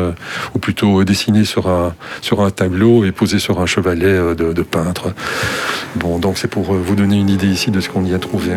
[0.54, 4.62] ou plutôt dessiné sur un, sur un tableau et posé sur un chevalet de, de
[4.62, 5.14] peintre.
[5.94, 8.52] Bon, donc c'est pour vous donner une idée ici de ce qu'on y a trouvé.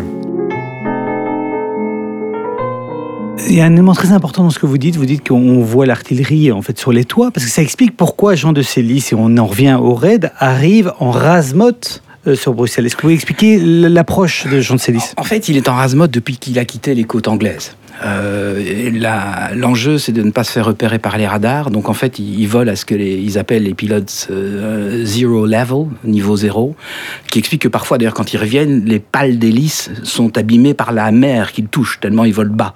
[3.48, 4.96] Il y a un élément très important dans ce que vous dites.
[4.96, 8.34] Vous dites qu'on voit l'artillerie en fait sur les toits, parce que ça explique pourquoi
[8.34, 12.86] Jean de Célis, et on en revient au raid, arrive en rasemote euh, sur Bruxelles.
[12.86, 15.12] Est-ce que vous pouvez expliquer l'approche de Jean de Célis?
[15.16, 17.76] En fait, il est en rasemote depuis qu'il a quitté les côtes anglaises.
[18.04, 21.70] Euh, L'enjeu, c'est de ne pas se faire repérer par les radars.
[21.70, 26.36] Donc, en fait, ils, volent à ce qu'ils appellent les pilotes euh, zero level, niveau
[26.36, 26.74] zéro,
[27.30, 31.10] qui explique que parfois, d'ailleurs, quand ils reviennent, les pales d'hélice sont abîmées par la
[31.10, 32.74] mer qu'ils touchent, tellement ils volent bas.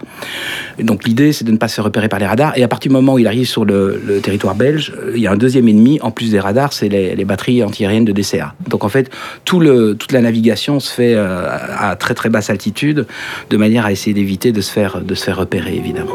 [0.78, 2.56] Donc, l'idée, c'est de ne pas se faire repérer par les radars.
[2.56, 5.26] Et à partir du moment où il arrive sur le, territoire belge, euh, il y
[5.26, 8.54] a un deuxième ennemi, en plus des radars, c'est les, batteries antiaériennes de DCA.
[8.68, 9.10] Donc, en fait,
[9.44, 11.46] toute la navigation se fait euh,
[11.78, 13.06] à très très basse altitude,
[13.50, 16.14] de manière à essayer d'éviter de se faire de se faire repérer, évidemment.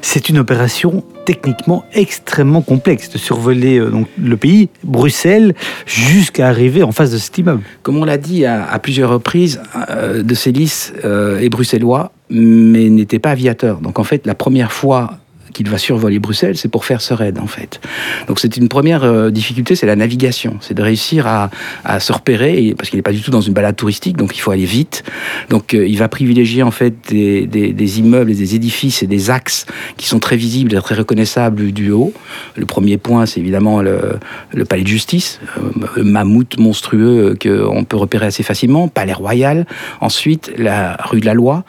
[0.00, 5.54] C'est une opération techniquement extrêmement complexe de survoler euh, le pays, Bruxelles,
[5.86, 7.62] jusqu'à arriver en face de cet immeuble.
[7.82, 13.20] Comme on l'a dit à, plusieurs reprises, euh, De Célis euh, est bruxellois, mais n'était
[13.20, 13.80] pas aviateur.
[13.80, 15.18] Donc en fait, la première fois
[15.52, 17.80] qu'il va survoler Bruxelles, c'est pour faire ce raid en fait.
[18.26, 21.50] Donc c'est une première euh, difficulté, c'est la navigation, c'est de réussir à,
[22.00, 24.50] se repérer, parce qu'il n'est pas du tout dans une balade touristique, donc il faut
[24.50, 25.04] aller vite.
[25.50, 29.66] Donc euh, il va privilégier en fait des, immeubles et des édifices et des axes
[29.96, 32.12] qui sont très visibles et très reconnaissables du haut.
[32.56, 34.18] Le premier point, c'est évidemment le,
[34.68, 39.66] palais de justice, euh, mammouth monstrueux qu'on peut repérer assez facilement, palais royal.
[40.00, 41.64] Ensuite, la rue de la Loi,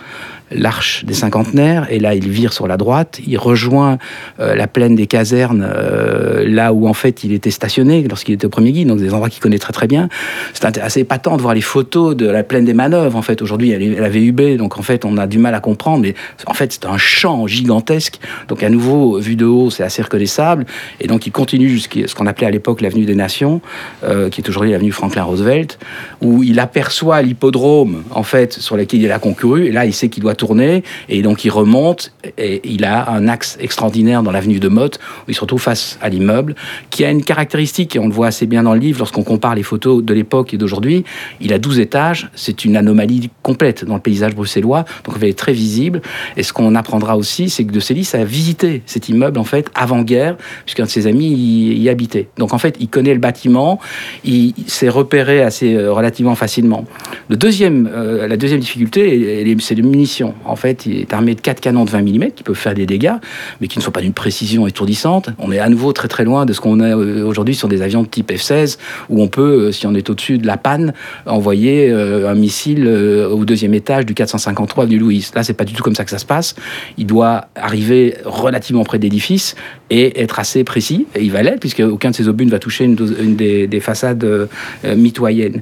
[0.54, 3.98] l'arche des cinquantenaires, et là il vire sur la droite, il rejoint
[4.40, 8.46] euh, la plaine des casernes, euh, là où en fait il était stationné lorsqu'il était
[8.46, 10.10] au premier guide, donc des endroits qu'il connaît très très bien.
[10.54, 13.42] C'est assez épatant de voir les photos de la plaine des manœuvres, en fait.
[13.42, 16.54] Aujourd'hui elle la VUB, donc en fait on a du mal à comprendre, mais en
[16.54, 20.66] fait c'est un champ gigantesque, donc à nouveau vu de haut c'est assez reconnaissable,
[21.00, 23.62] et donc il continue jusqu'à ce qu'on appelait à l'époque l'avenue des Nations,
[24.04, 25.80] euh, qui est aujourd'hui l'avenue Franklin Roosevelt,
[26.22, 30.10] où il aperçoit l'hippodrome en fait sur lequel il a concouru, et là il sait
[30.10, 34.60] qu'il doit tourner, et donc il remonte, et il a un axe extraordinaire dans l'avenue
[34.60, 36.54] de Motte, où il se retrouve face à l'immeuble,
[36.90, 39.56] qui a une caractéristique, et on le voit assez bien dans le livre lorsqu'on compare
[39.56, 41.06] les photos de l'époque et d'aujourd'hui,
[41.40, 45.38] il a 12 étages, c'est une anomalie complète dans le paysage bruxellois, donc il est
[45.38, 46.02] très visible,
[46.36, 49.72] et ce qu'on apprendra aussi, c'est que De Célis a visité cet immeuble, en fait,
[49.76, 52.28] avant-guerre, puisqu'un de ses amis y, habitait.
[52.38, 53.80] Donc en fait, il connaît le bâtiment,
[54.26, 56.84] il, s'est repéré assez euh, relativement facilement.
[57.32, 60.33] Euh, la deuxième difficulté, c'est les munitions.
[60.46, 62.86] En fait, il est armé de quatre canons de 20 mm qui peuvent faire des
[62.86, 63.14] dégâts,
[63.62, 65.30] mais qui ne sont pas d'une précision étourdissante.
[65.40, 67.82] On est à nouveau très très loin de ce qu'on a euh, aujourd'hui sur des
[67.82, 68.78] avions de type F-16,
[69.10, 70.94] où on peut, euh, si on est au-dessus de la panne,
[71.26, 75.26] envoyer euh, un missile au deuxième étage du 453 du Louis.
[75.36, 76.56] Là, c'est pas du tout comme ça que ça se passe.
[76.98, 79.56] Il doit arriver relativement près de l'édifice
[79.94, 81.06] et être assez précis.
[81.16, 84.50] Et il va l'être, puisque aucun de ces obus ne va toucher une, des, façades
[84.84, 85.62] mitoyennes.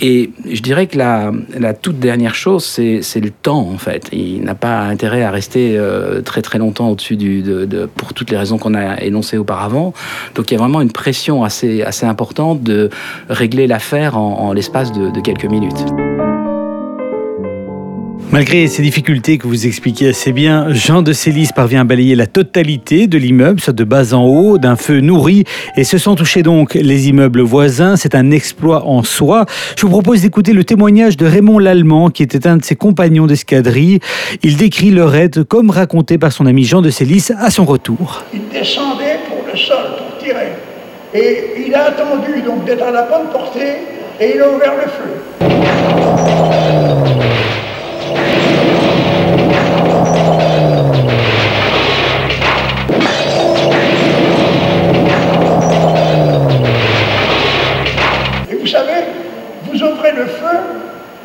[0.00, 1.32] Et je dirais que la,
[1.74, 4.08] toute dernière chose, c'est le temps, en fait.
[4.12, 5.78] Il n'a pas intérêt à rester
[6.24, 9.92] très très longtemps au-dessus du, de, pour toutes les raisons qu'on a énoncées auparavant.
[10.34, 12.90] Donc il y a vraiment une pression assez, assez importante de
[13.28, 16.15] régler l'affaire en, l'espace de quelques minutes.
[18.32, 22.26] Malgré ces difficultés que vous expliquez assez bien, Jean de Célis parvient à balayer la
[22.26, 25.44] totalité de l'immeuble, soit de bas en haut, d'un feu nourri,
[25.76, 27.94] et se sont touchés donc les immeubles voisins.
[27.94, 29.46] C'est un exploit en soi.
[29.76, 33.26] Je vous propose d'écouter le témoignage de Raymond Lallemand, qui était un de ses compagnons
[33.26, 34.00] d'escadrille.
[34.42, 38.24] Il décrit le raid comme raconté par son ami Jean de Célis à son retour.
[38.34, 40.48] Il descendait pour le sol, pour tirer.
[41.14, 43.76] Et il a attendu donc d'être à la bonne portée,
[44.20, 45.22] et il a ouvert le feu.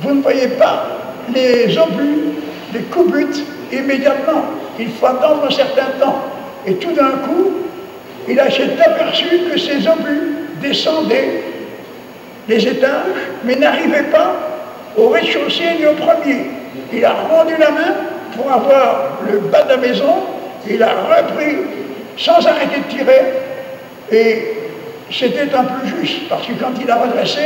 [0.01, 0.85] Vous ne voyez pas
[1.33, 2.33] les obus,
[2.73, 4.43] les coups buts immédiatement.
[4.79, 6.23] Il faut attendre un certain temps.
[6.65, 7.51] Et tout d'un coup,
[8.27, 11.43] il a aperçu que ces obus descendaient
[12.47, 13.05] les étages,
[13.43, 14.33] mais n'arrivaient pas
[14.97, 16.60] au rez-de-chaussée ni au premier.
[16.93, 17.93] Il a rendu la main
[18.35, 20.13] pour avoir le bas de la maison,
[20.69, 21.57] il a repris
[22.17, 23.21] sans arrêter de tirer,
[24.11, 24.43] et
[25.11, 27.41] c'était un peu juste, parce que quand il a redressé,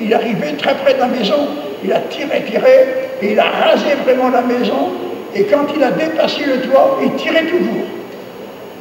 [0.00, 1.48] il arrivait très près de la maison,
[1.84, 2.86] il a tiré, tiré,
[3.22, 4.90] et il a rasé vraiment la maison,
[5.34, 7.84] et quand il a dépassé le toit, il tirait toujours.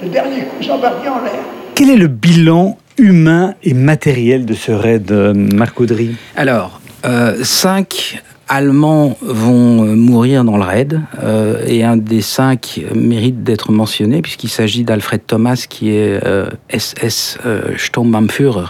[0.03, 1.43] Le dernier coup s'embarquait en l'air.
[1.73, 6.15] Quel est le bilan humain et matériel de ce raid, euh, Marc Audry?
[6.36, 11.01] Alors, euh, cinq Allemands vont euh, mourir dans le raid,
[11.65, 16.19] et un des cinq mérite d'être mentionné, puisqu'il s'agit d'Alfred Thomas, qui est
[16.69, 17.38] SS
[17.77, 18.67] Sturmbannführer,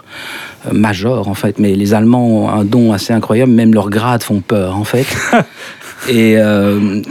[0.72, 1.60] major en fait.
[1.60, 5.08] Mais les Allemands ont un don assez incroyable, même leurs grades font peur en fait.
[6.10, 7.02] Et euh,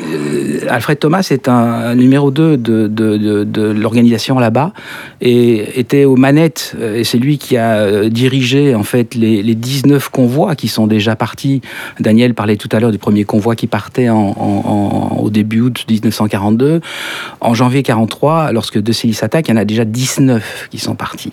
[0.69, 4.73] Alfred Thomas est un, numéro 2 de, l'organisation là-bas
[5.21, 6.77] et était aux manettes.
[6.81, 10.87] Et c'est lui qui a euh, dirigé en fait les, les, 19 convois qui sont
[10.87, 11.61] déjà partis.
[12.01, 16.81] Daniel parlait tout à l'heure du premier convoi qui partait en, au début août 1942.
[17.41, 20.95] En janvier 43, lorsque De Célis attaque, il y en a déjà 19 qui sont
[20.95, 21.31] partis.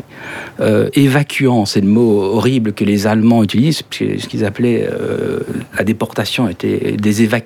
[0.59, 5.39] Euh, évacuant, c'est le mot horrible que les Allemands utilisent, ce qu'ils appelaient euh,
[5.77, 7.42] la déportation était des évacuations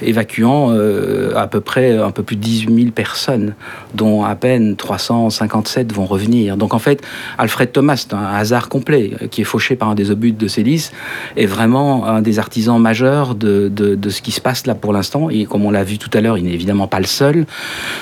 [0.00, 3.54] évacuant euh, à peu près un peu plus de 18 000 personnes,
[3.94, 6.56] dont à peine 357 vont revenir.
[6.56, 7.02] Donc en fait,
[7.38, 10.90] Alfred Thomas, un hasard complet, euh, qui est fauché par un des obus de Célis,
[11.36, 15.30] est vraiment un des artisans majeurs de, de, ce qui se passe là pour l'instant.
[15.30, 17.46] Et comme on l'a vu tout à l'heure, il n'est évidemment pas le seul.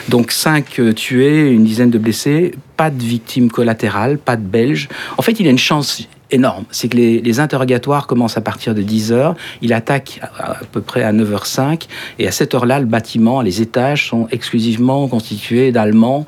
[0.08, 4.88] Donc 5 euh, tués, une dizaine de blessés, pas de victimes collatérales, pas de Belges.
[5.18, 6.64] En fait, il a une chance énorme.
[6.70, 11.02] C'est que les, interrogatoires commencent à partir de 10 h Il attaque à, peu près
[11.02, 11.87] à 9h05.
[12.18, 16.26] Et à cette heure-là, le bâtiment, les étages sont exclusivement constitués d'Allemands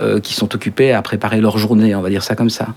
[0.00, 2.68] euh, qui sont occupés à préparer leur journée, on va dire ça comme ça.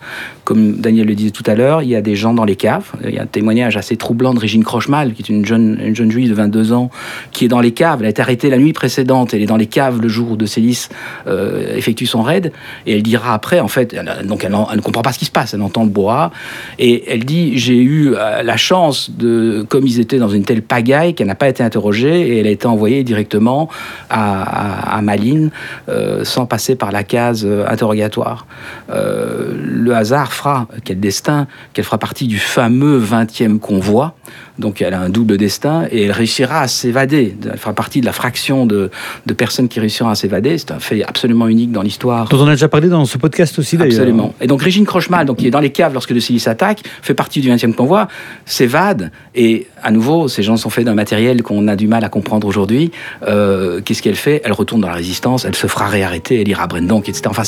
[0.43, 2.91] Comme Daniel le disait tout à l'heure, il y a des gens dans les caves.
[3.03, 5.95] Il y a un témoignage assez troublant de Régine Crochmal, qui est une jeune, une
[5.95, 6.91] jeune juive de 22 ans,
[7.31, 7.99] qui est dans les caves.
[8.01, 9.33] Elle a été arrêtée la nuit précédente.
[9.33, 10.87] Elle est dans les caves le jour où De Célis
[11.27, 12.51] euh, effectue son raid.
[12.85, 15.31] Et elle dira après, en fait, donc elle, elle, ne comprend pas ce qui se
[15.31, 15.53] passe.
[15.53, 16.31] Elle entend le bois.
[16.79, 20.61] Et elle dit J'ai eu euh, la chance de, comme ils étaient dans une telle
[20.61, 23.69] pagaille, qu'elle n'a pas été interrogée et elle a été envoyée directement
[24.09, 25.49] à, Malines
[25.89, 28.45] euh, sans passer par la case euh, interrogatoire.
[28.89, 34.15] le hasard fera, quel destin, qu'elle fera partie du fameux 20e convoi
[34.61, 37.35] donc elle a un double destin et elle réussira à s'évader.
[37.43, 38.89] Elle fera partie de la fraction de,
[39.37, 40.57] personnes qui réussiront à s'évader.
[40.57, 42.29] C'est un fait absolument unique dans l'histoire.
[42.29, 43.93] Dont on a déjà parlé dans ce podcast aussi d'ailleurs.
[43.93, 44.33] Absolument.
[44.39, 47.13] Et donc Régine Crochemal, donc, qui est dans les caves lorsque le Silice attaque, fait
[47.13, 48.07] partie du 20e convoi,
[48.45, 52.09] s'évade et à nouveau, ces gens sont faits d'un matériel qu'on a du mal à
[52.09, 52.91] comprendre aujourd'hui.
[53.27, 54.41] Euh, qu'est-ce qu'elle fait?
[54.45, 57.23] Elle retourne dans la résistance, elle se fera réarrêter, elle ira à Brendonk, etc.
[57.27, 57.43] Enfin,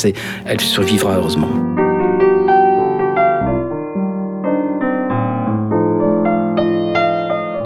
[0.46, 1.73] elle survivra heureusement.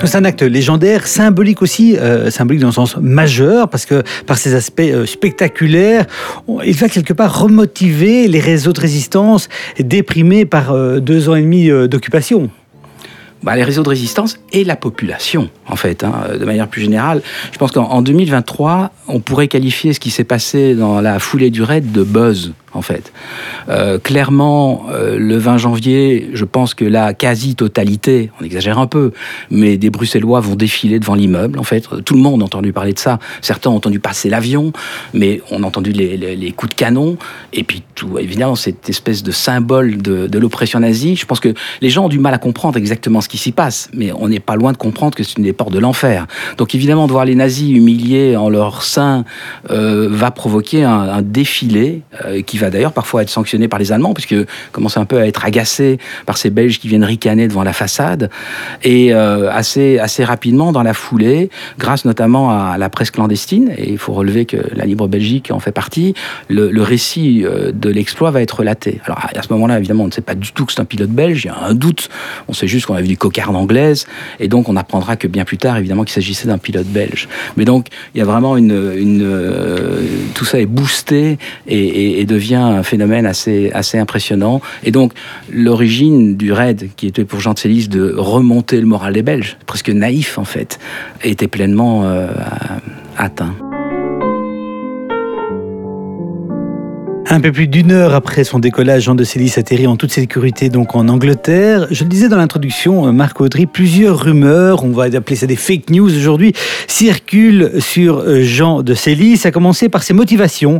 [0.06, 4.38] C'est un acte légendaire, symbolique aussi, euh, symbolique dans le sens majeur, parce que par
[4.38, 6.06] ses aspects euh, spectaculaires,
[6.66, 11.42] il va quelque part remotiver les réseaux de résistance déprimés par euh, deux ans et
[11.42, 12.50] demi d'occupation.
[13.48, 17.22] Bah, Les réseaux de résistance et la population, en fait, hein, de manière plus générale.
[17.54, 21.64] Je pense qu'en 2023, on pourrait qualifier ce qui s'est passé dans la foulée du
[21.64, 23.12] raid de buzz en fait.
[23.70, 29.12] Euh, clairement, euh, le 20 janvier, je pense que la quasi-totalité, on exagère un peu,
[29.50, 31.88] mais des Bruxellois vont défiler devant l'immeuble, en fait.
[32.06, 33.20] Tout le monde a entendu parler de ça.
[33.42, 34.72] Certains ont entendu passer l'avion,
[35.14, 37.18] mais on a entendu les, coups de canon,
[37.52, 41.16] et puis tout, évidemment, cette espèce de symbole de, l'oppression nazie.
[41.16, 43.90] Je pense que les gens ont du mal à comprendre exactement ce qui s'y passe,
[43.94, 46.28] mais on n'est pas loin de comprendre que c'est une des portes de l'enfer.
[46.58, 49.26] Donc évidemment, de voir les nazis humiliés en leur sein
[49.70, 52.02] euh, va provoquer un, défilé
[52.46, 54.36] qui va d'ailleurs parfois être sanctionné par les Allemands, puisque
[54.72, 58.30] commence un peu à être agacé par ces Belges qui viennent ricaner devant la façade.
[58.84, 63.90] Et euh, assez, assez rapidement, dans la foulée, grâce notamment à la presse clandestine, et
[63.90, 66.14] il faut relever que la Libre Belgique en fait partie,
[66.50, 69.02] le, récit euh, de l'exploit va être relaté.
[69.06, 71.10] Alors à ce moment-là, évidemment, on ne sait pas du tout que c'est un pilote
[71.10, 72.10] belge, il y a un doute,
[72.48, 74.06] on sait juste qu'on a vu des cocardes anglaises,
[74.40, 77.28] et donc on apprendra que bien plus tard, évidemment, qu'il s'agissait d'un pilote belge.
[77.56, 78.94] Mais donc, il y a vraiment une...
[78.96, 80.02] une euh,
[80.36, 84.62] tout ça est boosté et, et devient un phénomène assez, assez impressionnant.
[84.84, 85.14] Et donc,
[85.52, 89.90] l'origine du raid, qui était pour Jean Tsélis de remonter le moral des Belges, presque
[89.90, 90.80] naïf en fait,
[91.24, 92.28] était pleinement euh,
[93.18, 93.56] atteint.
[97.30, 100.70] Un peu plus d'une heure après son décollage, Jean de Célis atterrit en toute sécurité
[100.70, 101.86] donc en Angleterre.
[101.92, 105.58] Je le disais dans l'introduction, euh, Marc Audry, plusieurs rumeurs, on va appeler ça des
[105.58, 106.54] fake news aujourd'hui,
[106.88, 109.42] circulent sur euh, Jean de Célis.
[109.44, 110.78] A commencé par ses motivations.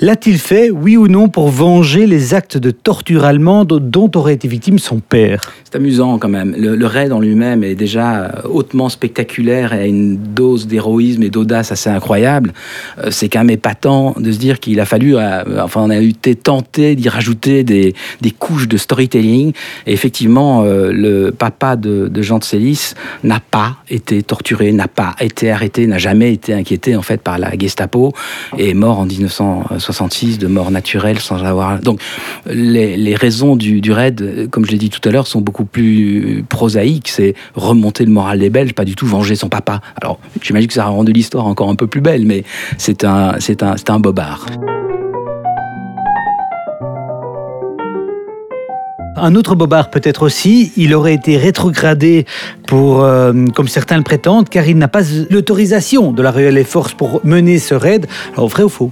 [0.00, 4.48] L'a-t-il fait, oui ou non, pour venger les actes de torture allemande dont aurait été
[4.48, 5.52] victime son père?
[5.64, 6.54] C'est amusant quand même.
[6.56, 11.30] Le, raid en lui-même est déjà euh, hautement spectaculaire et a une dose d'héroïsme et
[11.30, 12.54] d'audace assez incroyable.
[13.10, 16.94] C'est quand même épatant de se dire qu'il a fallu, enfin on a été tenté
[16.94, 17.94] d'y rajouter des,
[18.38, 19.52] couches de storytelling.
[19.86, 25.16] Et effectivement, euh, le papa de, Jean de Célis n'a pas été torturé, n'a pas
[25.20, 28.12] été arrêté, n'a jamais été inquiété en fait par la Gestapo
[28.56, 31.80] et est mort en 1966 de mort naturelle sans avoir.
[31.80, 32.00] Donc
[32.46, 37.08] les, raisons du, raid, comme je l'ai dit tout à l'heure, sont beaucoup plus prosaïques.
[37.08, 39.80] C'est remonter le moral des Belges, pas du tout venger son papa.
[40.00, 42.44] Alors j'imagine que ça a rendu l'histoire encore un peu plus belle, mais
[42.78, 44.46] c'est un, c'est un, c'est un bobard.
[49.22, 52.26] Un autre bobard peut-être aussi, il aurait été rétrogradé
[52.66, 56.94] pour, euh, comme certains le prétendent, car il n'a pas l'autorisation de la Royal Force
[56.94, 58.06] pour mener ce raid.
[58.34, 58.90] Alors vrai ou faux?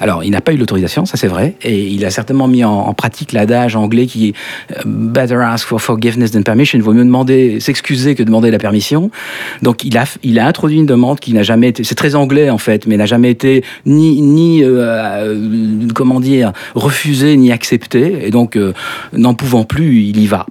[0.00, 2.92] Alors, il n'a pas eu l'autorisation, ça c'est vrai, et il a certainement mis en,
[2.94, 4.34] pratique l'adage anglais qui est
[4.76, 6.78] euh, better ask for forgiveness than permission.
[6.78, 9.10] Il vaut mieux demander, s'excuser que demander la permission.
[9.62, 12.86] Donc, il a, introduit une demande qui n'a jamais été, c'est très anglais en fait,
[12.86, 18.26] mais n'a jamais été ni, ni euh, euh, comment dire, refusé ni accepté.
[18.26, 18.58] Et donc,
[19.12, 20.46] n'en pouvant plus, il y va.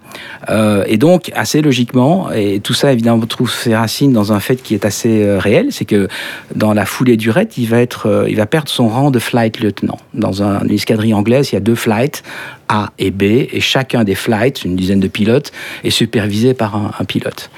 [0.87, 4.73] et donc, assez logiquement, et tout ça évidemment trouve ses racines dans un fait qui
[4.73, 6.07] est assez réel, c'est que
[6.55, 9.59] dans la foulée du raid, il va être, il va perdre son rang de flight
[9.59, 9.97] lieutenant.
[10.13, 12.23] Dans un, une escadrille anglaise, il y a deux flights,
[12.69, 15.51] A et B, et chacun des flights, une dizaine de pilotes,
[15.83, 17.49] est supervisé par un, pilote.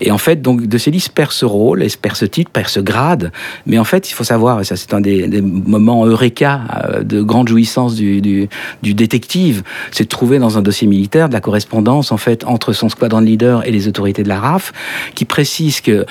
[0.00, 3.32] Et en fait, donc, De Célis perd ce rôle, perd ce titre, perd ce grade,
[3.66, 7.22] mais en fait, il faut savoir, et ça c'est un des, moments eureka euh, de
[7.22, 8.48] grande jouissance du
[8.82, 12.88] détective, c'est de trouver dans un dossier militaire de la correspondance en fait entre son
[12.88, 14.72] squadron leader et les autorités de la RAF,
[15.14, 16.06] qui précise que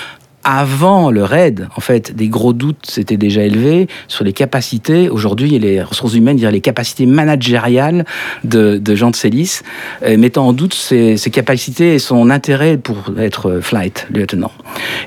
[0.49, 5.60] avant le raid, en fait, des gros doutes s'étaient déjà élevés sur les capacités, aujourd'hui,
[5.60, 8.05] les ressources humaines, les capacités managériales
[8.45, 9.60] de, Jean de Célis,
[10.03, 14.53] euh, mettant en doute ses, capacités et son intérêt pour être flight lieutenant.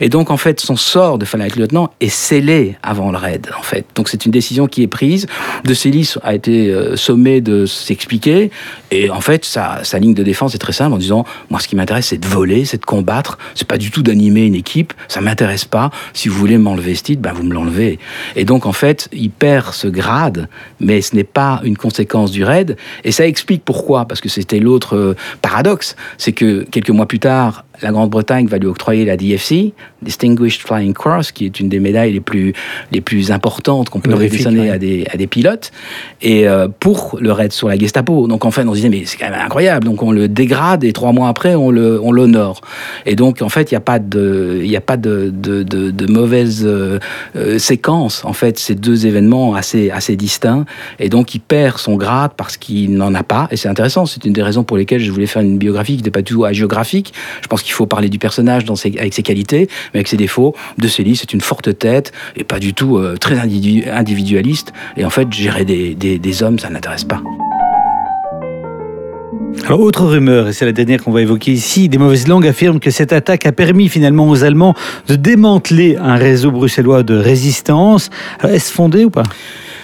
[0.03, 3.63] Et donc, en fait, son sort de flight lieutenant est scellé avant le raid, en
[3.63, 3.87] fait.
[3.95, 5.27] Donc, c'est une décision qui est prise.
[5.65, 8.51] De Célis a été euh, sommé de s'expliquer.
[8.91, 11.77] Et en fait, sa, ligne de défense est très simple en disant, moi, ce qui
[11.77, 13.39] m'intéresse, c'est de voler, c'est de combattre.
[13.55, 14.93] C'est pas du tout d'animer une équipe.
[15.31, 15.91] M'intéresse pas.
[16.13, 17.99] Si vous voulez m'enlever ce titre, ben vous me l'enlevez.
[18.37, 20.49] Et donc, en fait, il perd ce grade,
[20.81, 22.77] mais ce n'est pas une conséquence du raid.
[23.05, 25.97] Et ça explique pourquoi, parce que c'était l'autre euh, paradoxe.
[26.19, 30.95] C'est que quelques mois plus tard, la Grande-Bretagne va lui octroyer la DFC, Distinguished Flying
[30.95, 32.53] Cross, qui est une des médailles les plus,
[32.93, 35.73] les plus importantes qu'on peut décerner à, des, à des pilotes,
[36.23, 38.27] et euh, pour le raid sur la Gestapo.
[38.27, 39.85] Donc en fait, on se disait, mais c'est quand même incroyable.
[39.85, 42.61] Donc on le dégrade et trois mois après, on le on l'honore.
[43.07, 46.07] Et donc en fait, il n'y a pas de, il a pas de, de, de,
[46.07, 46.99] mauvaise euh,
[47.37, 48.25] euh, séquence.
[48.25, 50.65] En fait, ces deux événements assez, assez distincts.
[50.99, 53.49] Et donc il perd son grade parce qu'il n'en a pas.
[53.51, 54.07] Et c'est intéressant.
[54.07, 56.33] C'est une des raisons pour lesquelles je voulais faire une biographie qui n'était pas du
[56.33, 57.13] tout géographique.
[57.43, 60.55] Je pense il faut parler du personnage avec ses qualités, mais avec ses défauts.
[60.79, 64.73] De Célie, c'est une forte tête et pas du tout euh, très individualiste.
[64.97, 67.23] Et en fait, gérer des, hommes, ça n'intéresse pas.
[69.67, 72.81] Alors, autre rumeur, et c'est la dernière qu'on va évoquer ici, des mauvaises langues affirment
[72.81, 74.75] que cette attaque a permis finalement aux Allemands
[75.07, 78.11] de démanteler un réseau bruxellois de résistance.
[78.43, 79.25] Est-ce fondé ou pas?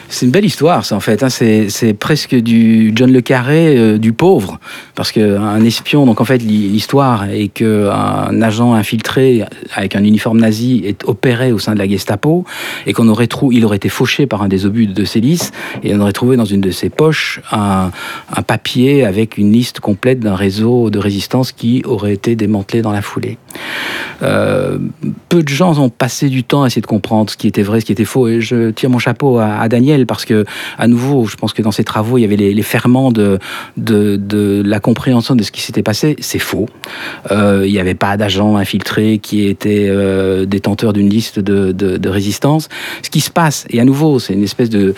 [0.08, 1.22] C'est une belle histoire, ça, en fait.
[1.22, 1.28] Hein.
[1.28, 4.60] C'est presque du John le Carré euh, du pauvre.
[4.94, 9.44] Parce qu'un espion, donc en fait, l'histoire est qu'un agent infiltré
[9.74, 12.44] avec un uniforme nazi est opéré au sein de la Gestapo
[12.86, 15.50] et qu'on aurait trouvé, il aurait été fauché par un des obus de Célis
[15.82, 17.90] et on aurait trouvé dans une de ses poches un,
[18.46, 23.02] papier avec une liste complète d'un réseau de résistance qui aurait été démantelé dans la
[23.02, 23.38] foulée.
[24.22, 24.78] Euh,
[25.28, 27.80] peu de gens ont passé du temps à essayer de comprendre ce qui était vrai,
[27.80, 28.28] ce qui était faux.
[28.28, 30.44] Et je tire mon chapeau à, Daniel parce que,
[30.78, 33.38] à nouveau, je pense que dans ses travaux, il y avait les, ferments de,
[33.76, 36.16] la compréhension de ce qui s'était passé.
[36.20, 36.68] C'est faux.
[37.30, 42.68] Euh, il n'y avait pas d'agents infiltrés qui étaient euh, détenteurs d'une liste de, résistance.
[43.02, 44.94] Ce qui se passe, et à nouveau, c'est une espèce de,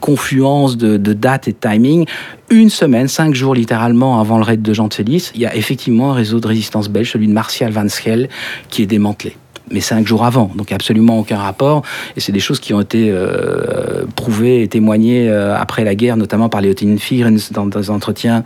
[0.00, 2.06] confluence de, dates et de timing
[2.48, 6.14] une semaine, cinq jours littéralement avant le raid de Célis, il y a effectivement un
[6.14, 8.28] réseau de résistance belge, celui de Martial Van Schell,
[8.68, 9.36] qui est démantelé
[9.70, 11.82] mais cinq jours avant, donc absolument aucun rapport.
[12.16, 16.16] Et c'est des choses qui ont été euh, prouvées et témoignées euh, après la guerre,
[16.16, 18.44] notamment par Léotine Fierens dans des entretiens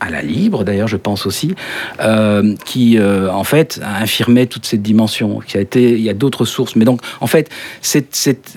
[0.00, 1.54] à la libre d'ailleurs je pense aussi
[2.00, 6.14] euh, qui euh, en fait infirmait toute cette dimension qui a été il y a
[6.14, 6.76] d'autres sources.
[6.76, 8.06] Mais donc en fait c'est,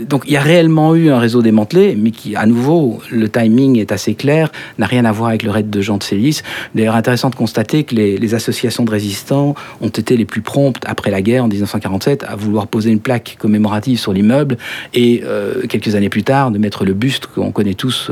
[0.08, 3.78] donc il y a réellement eu un réseau démantelé mais qui à nouveau le timing
[3.78, 6.42] est assez clair n'a rien à voir avec le raid de Jean de Célis.
[6.76, 11.10] D'ailleurs intéressant de constater que les, associations de résistants ont été les plus promptes après
[11.10, 14.56] la guerre en 1947 à vouloir poser une plaque commémorative sur l'immeuble
[14.94, 18.12] et euh, quelques années plus tard de mettre le buste qu'on connaît tous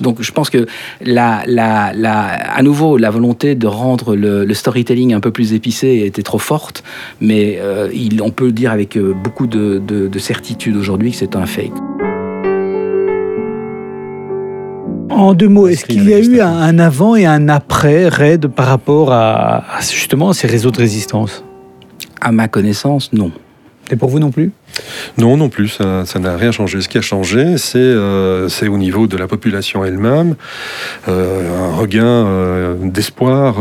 [0.00, 0.66] donc je pense que
[1.00, 1.42] la
[2.42, 6.82] à nouveau, la volonté de rendre le, storytelling un peu plus épicé était trop forte,
[7.20, 7.88] mais euh,
[8.22, 11.72] on peut dire avec euh, beaucoup de, certitude aujourd'hui que c'est un fake.
[15.10, 18.66] En deux mots, est-ce qu'il y a eu un, avant et un après raid par
[18.66, 21.44] rapport à, justement ces réseaux de résistance?
[22.20, 23.32] À ma connaissance, non.
[23.92, 24.50] Et pour vous non plus?
[25.18, 26.80] Non, non plus, ça n'a rien changé.
[26.80, 30.34] Ce qui a changé, c'est euh, au niveau de la population elle-même,
[31.08, 33.56] euh, un regain euh, d'espoir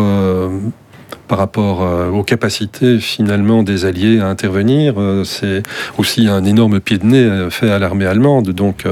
[1.27, 4.95] par rapport aux capacités finalement des Alliés à intervenir.
[5.23, 5.63] c'est
[5.97, 8.49] aussi un énorme pied de nez fait à l'armée allemande.
[8.49, 8.83] Donc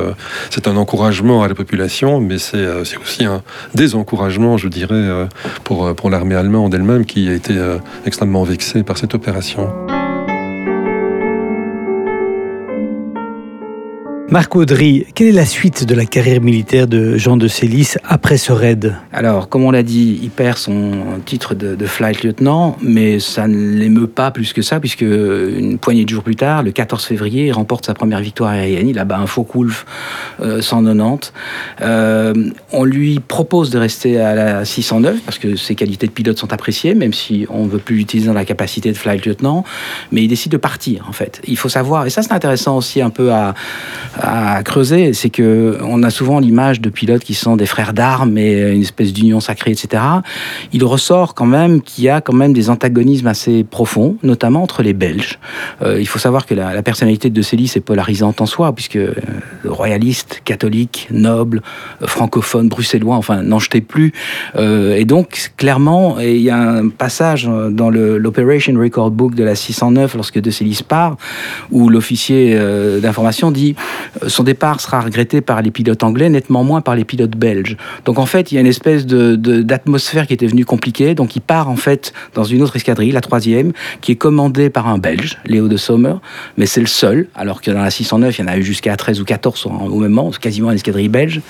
[0.50, 2.66] c'est un encouragement à la population, mais c'est
[3.02, 3.42] aussi un
[3.76, 5.28] désencouragement, je dirais,
[5.66, 7.56] pour, pour l'armée allemande elle-même qui a été
[8.06, 9.68] extrêmement vexée par cette opération.
[14.32, 18.38] Marc Audry, quelle est la suite de la carrière militaire de Jean de Célis après
[18.38, 18.96] ce raid?
[19.12, 20.92] Alors, comme on l'a dit, il perd son
[21.26, 26.06] titre de, flight lieutenant, mais ça ne l'émeut pas plus que ça, puisque une poignée
[26.06, 28.88] de jours plus tard, le 14 février, il remporte sa première victoire aérienne.
[28.88, 29.88] Il abat un Focke-Wulf
[30.40, 31.34] 190.
[31.82, 36.38] Euh, on lui propose de rester à la 609, parce que ses qualités de pilote
[36.38, 39.64] sont appréciées, même si on ne veut plus l'utiliser dans la capacité de flight lieutenant,
[40.12, 41.42] mais il décide de partir, en fait.
[41.48, 43.56] Il faut savoir, et ça c'est intéressant aussi un peu à
[44.64, 48.72] creuser, c'est que on a souvent l'image de pilotes qui sont des frères d'armes et
[48.72, 50.04] une espèce d'union sacrée, etc.
[50.74, 54.84] Il ressort quand même qu'il y a quand même des antagonismes assez profonds, notamment entre
[54.84, 55.40] les Belges.
[55.82, 59.14] Euh, il faut savoir que la, personnalité de Célis est polarisante en soi, puisque euh,
[59.66, 61.62] royaliste, catholique, noble,
[62.02, 64.14] euh, francophone, bruxellois, enfin n'en jetez plus.
[64.58, 70.16] et donc clairement, il y a un passage dans l'Operation Record Book de la 609
[70.16, 71.18] lorsque de Célis part,
[71.72, 72.58] où l'officier
[73.02, 73.76] d'information dit
[74.28, 77.78] son départ sera regretté par les pilotes anglais, nettement moins par les pilotes belges.
[78.06, 81.16] Donc en fait, il y a une espèce d'atmosphère qui était venue compliquée.
[81.16, 84.88] Donc il part en fait dans une autre escadrille, la troisième, qui est commandée par
[84.88, 86.16] un Belge, Léo de Sommer,
[86.58, 88.96] mais c'est le seul, alors que dans la 609, il y en a eu jusqu'à
[88.96, 91.42] 13 ou 14 au même moment, quasiment une escadrille belge.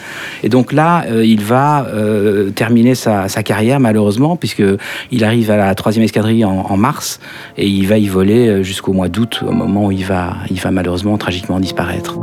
[0.44, 5.76] Et donc là, euh, il va euh, terminer sa, carrière malheureusement, puisqu'il arrive à la
[5.76, 7.20] troisième escadrille en, mars,
[7.58, 10.60] et il va y voler euh, jusqu'au mois d'août, au moment où il va, il
[10.60, 12.20] va malheureusement tragiquement disparaître.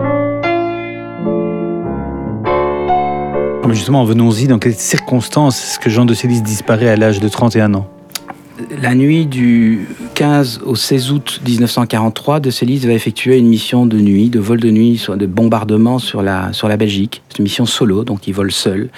[3.75, 4.47] Justement, venons-y.
[4.47, 7.87] Dans quelles circonstances est-ce que Jean de Célis disparaît à l'âge de 31 ans?
[8.81, 13.99] La nuit du 15 au 16 août 1943, De Célis va effectuer une mission de
[13.99, 17.23] nuit, de vol de nuit, de bombardement sur la, sur la Belgique.
[17.29, 18.89] C'est une mission solo, donc il vole seul.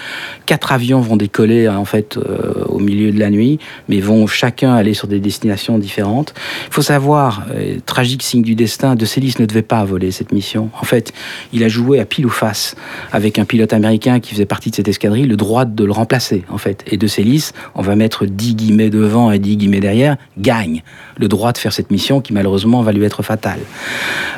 [0.47, 4.75] Quatre avions vont décoller en fait euh, au milieu de la nuit, mais vont chacun
[4.75, 6.35] aller sur des destinations différentes.
[6.69, 10.33] Il faut savoir, euh, tragique signe du destin, De Célis ne devait pas voler cette
[10.33, 10.71] mission.
[10.81, 11.13] En fait,
[11.53, 12.77] il a joué à pile ou face
[13.13, 16.45] avec un pilote américain qui faisait partie de cette escadrille, le droit de le remplacer
[16.49, 16.85] en fait.
[16.87, 20.83] Et De Célis, on va mettre 10 guillemets devant et 10 derrière, gagne
[21.19, 23.61] le droit de faire cette mission qui malheureusement va lui être fatale.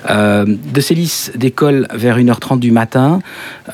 [0.08, 3.20] Euh, de Célis décolle vers 1h30 du matin.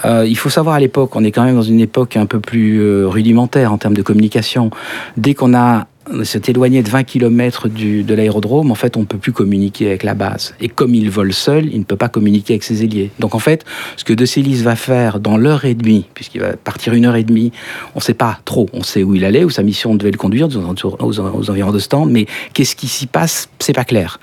[0.05, 2.41] Euh, il faut savoir à l'époque, on est quand même dans une époque un peu
[2.41, 4.71] plus euh, rudimentaire en termes de communication.
[5.17, 5.87] Dès qu'on a
[6.25, 9.89] s'est éloigné de 20 km du, de l'aérodrome, en fait, on ne peut plus communiquer
[9.89, 10.55] avec la base.
[10.61, 13.11] Et comme il vole seul, il ne peut pas communiquer avec ses ailiers.
[13.19, 13.65] Donc, en fait,
[13.97, 17.17] ce que De Célis va faire dans l'heure et demie, puisqu'il va partir une heure
[17.17, 17.53] et demie,
[17.95, 18.69] on ne sait pas trop.
[18.73, 21.79] On sait où il allait, où sa mission devait le conduire, aux, aux environs de
[21.79, 24.21] Stand, mais qu'est-ce qui s'y passe, c'est pas clair.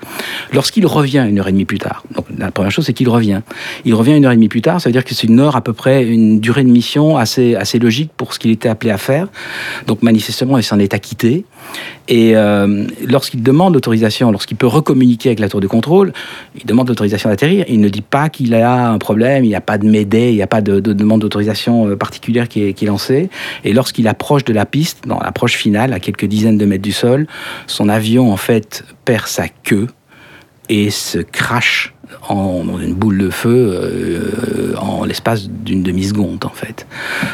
[0.52, 3.42] Lorsqu'il revient une heure et demie plus tard, donc la première chose, c'est qu'il revient.
[3.84, 5.56] Il revient une heure et demie plus tard, ça veut dire que c'est une heure
[5.56, 8.90] à peu près, une durée de mission assez, assez logique pour ce qu'il était appelé
[8.90, 9.28] à faire.
[9.86, 11.44] Donc, manifestement, il s'en est acquitté.
[12.08, 16.12] Et euh, lorsqu'il demande l'autorisation, lorsqu'il peut recommuniquer avec la tour de contrôle,
[16.54, 17.64] il demande l'autorisation d'atterrir.
[17.68, 20.34] Il ne dit pas qu'il a un problème, il n'y a pas de médée, il
[20.34, 23.30] n'y a pas de, demande d'autorisation euh, particulière qui est, qui est lancée.
[23.64, 26.92] Et lorsqu'il approche de la piste, dans l'approche finale, à quelques dizaines de mètres du
[26.92, 27.26] sol,
[27.66, 29.86] son avion en fait perd sa queue
[30.68, 31.93] et se crache
[32.28, 36.86] en, une boule de feu euh, en l'espace d'une demi-seconde, en fait.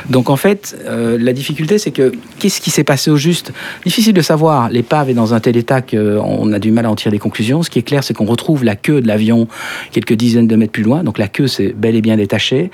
[0.09, 3.53] Donc, en fait, euh, la difficulté, c'est que qu'est-ce qui s'est passé au juste?
[3.85, 4.69] Difficile de savoir.
[4.71, 7.63] L'épave est dans un tel état qu'on a du mal à en tirer des conclusions.
[7.63, 9.49] Ce qui est clair, c'est qu'on retrouve la queue de l'avion
[9.93, 11.03] quelques dizaines de mètres plus loin.
[11.03, 12.71] Donc, la queue s'est bel et bien détachée.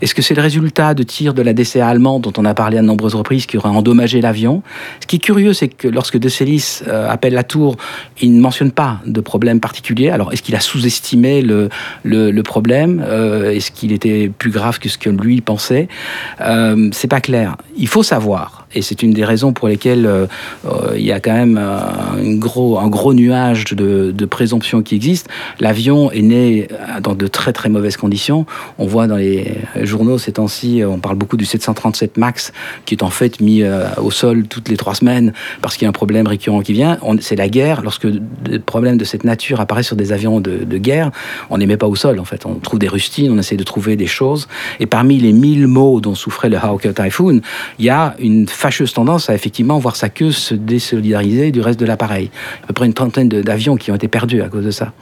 [0.00, 2.78] Est-ce que c'est le résultat de tirs de la DCA allemande, dont on a parlé
[2.78, 4.62] à de nombreuses reprises, qui aurait endommagé l'avion?
[5.00, 7.76] Ce qui est curieux, c'est que lorsque De Célis euh, appelle la tour,
[8.20, 10.10] il ne mentionne pas de problème particulier.
[10.10, 14.98] Alors, est-ce qu'il a sous-estimé le, problème euh, Est-ce qu'il était plus grave que ce
[14.98, 15.88] que lui pensait
[16.40, 17.56] euh, C'est pas clair.
[17.76, 20.26] Il faut savoir et c'est une des raisons pour lesquelles euh,
[20.66, 24.94] euh, il y a quand même un gros, un gros nuage de, de présomption qui
[24.94, 25.28] existe.
[25.60, 28.46] L'avion est né euh, dans de très très mauvaises conditions.
[28.78, 32.52] On voit dans les journaux ces temps-ci, on parle beaucoup du 737 MAX
[32.84, 33.62] qui est en fait mis
[33.96, 36.98] au sol toutes les trois semaines parce qu'il y a un problème récurrent qui vient.
[37.20, 37.82] C'est la guerre.
[37.82, 41.10] Lorsque des problèmes de cette nature apparaissent sur des avions de, de guerre,
[41.50, 42.46] on les met pas au sol en fait.
[42.46, 44.48] On trouve des rustines, on essaie de trouver des choses.
[44.80, 47.40] Et parmi les mille mots dont souffrait le Hawker Typhoon,
[47.78, 51.78] il y a une fâcheuse tendance à effectivement voir sa queue se désolidariser du reste
[51.78, 52.28] de l'appareil.
[52.64, 54.92] À peu près une trentaine d'avions qui ont été perdus à cause de ça.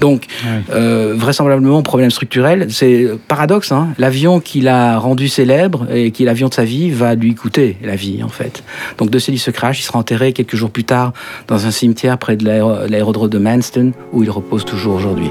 [0.00, 0.26] Donc,
[0.70, 2.66] euh, vraisemblablement, problème structurel.
[2.70, 6.90] C'est paradoxe, hein l'avion qui l'a rendu célèbre et qui est l'avion de sa vie
[6.90, 8.62] va lui coûter la vie, en fait.
[8.98, 11.14] Donc, De Célis se crash, il sera enterré quelques jours plus tard
[11.46, 15.30] dans un cimetière près de l'aérodrome de Manston, où il repose toujours aujourd'hui.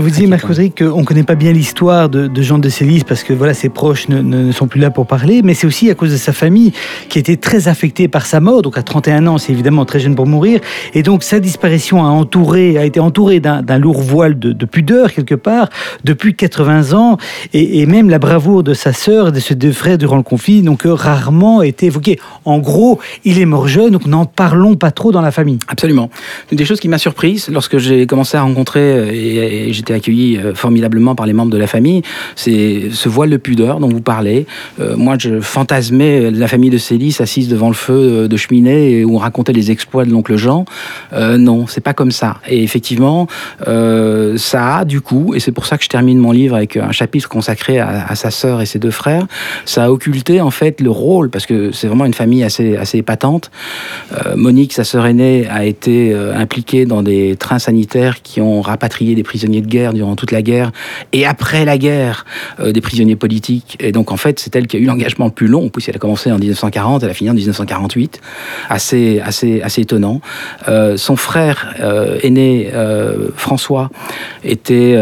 [0.00, 0.46] Vous disiez, Marc
[0.78, 4.08] qu'on ne connaît pas bien l'histoire de, Jean de Célis parce que voilà, ses proches
[4.08, 6.72] ne, sont plus là pour parler, mais c'est aussi à cause de sa famille
[7.10, 8.62] qui a été très affectée par sa mort.
[8.62, 10.60] Donc à 31 ans, c'est évidemment très jeune pour mourir.
[10.94, 15.34] Et donc sa disparition a, entouré, a été entourée d'un lourd voile de, pudeur quelque
[15.34, 15.68] part
[16.02, 17.18] depuis 80 ans.
[17.52, 20.62] Et, même la bravoure de sa sœur et de ses deux frères durant le conflit
[20.62, 22.18] donc rarement été évoquée.
[22.46, 25.58] En gros, il est mort jeune, donc n'en parlons pas trop dans la famille.
[25.68, 26.08] Absolument.
[26.50, 30.36] Une des choses qui m'a surprise lorsque j'ai commencé à rencontrer et, et j'étais accueilli
[30.36, 32.02] euh, formidablement par les membres de la famille,
[32.36, 34.46] c'est ce voile de pudeur dont vous parlez.
[34.80, 39.04] Euh, moi, je fantasmais la famille de Célis assise devant le feu euh, de cheminée
[39.04, 40.64] où on racontait les exploits de l'oncle Jean.
[41.12, 42.36] non, c'est pas comme ça.
[42.48, 43.26] Et effectivement,
[43.66, 46.92] ça a du coup, et c'est pour ça que je termine mon livre avec un
[46.92, 49.26] chapitre consacré à, sa sœur et ses deux frères,
[49.64, 52.98] ça a occulté en fait le rôle, parce que c'est vraiment une famille assez, assez
[52.98, 53.50] épatante.
[54.34, 59.22] Monique, sa sœur aînée, a été impliquée dans des trains sanitaires qui ont rapatrié des
[59.22, 60.70] prisonniers de guerre durant toute la guerre
[61.12, 62.24] et après la guerre
[62.60, 63.76] euh, des prisonniers politiques.
[63.80, 65.98] Et donc en fait, c'est elle qui a eu l'engagement le plus long, puisqu'elle a
[65.98, 68.20] commencé en 1940, elle a fini en 1948.
[68.68, 70.20] Assez, assez, assez étonnant.
[70.68, 72.70] Euh, son frère euh, aîné,
[73.34, 73.90] François,
[74.44, 74.96] était,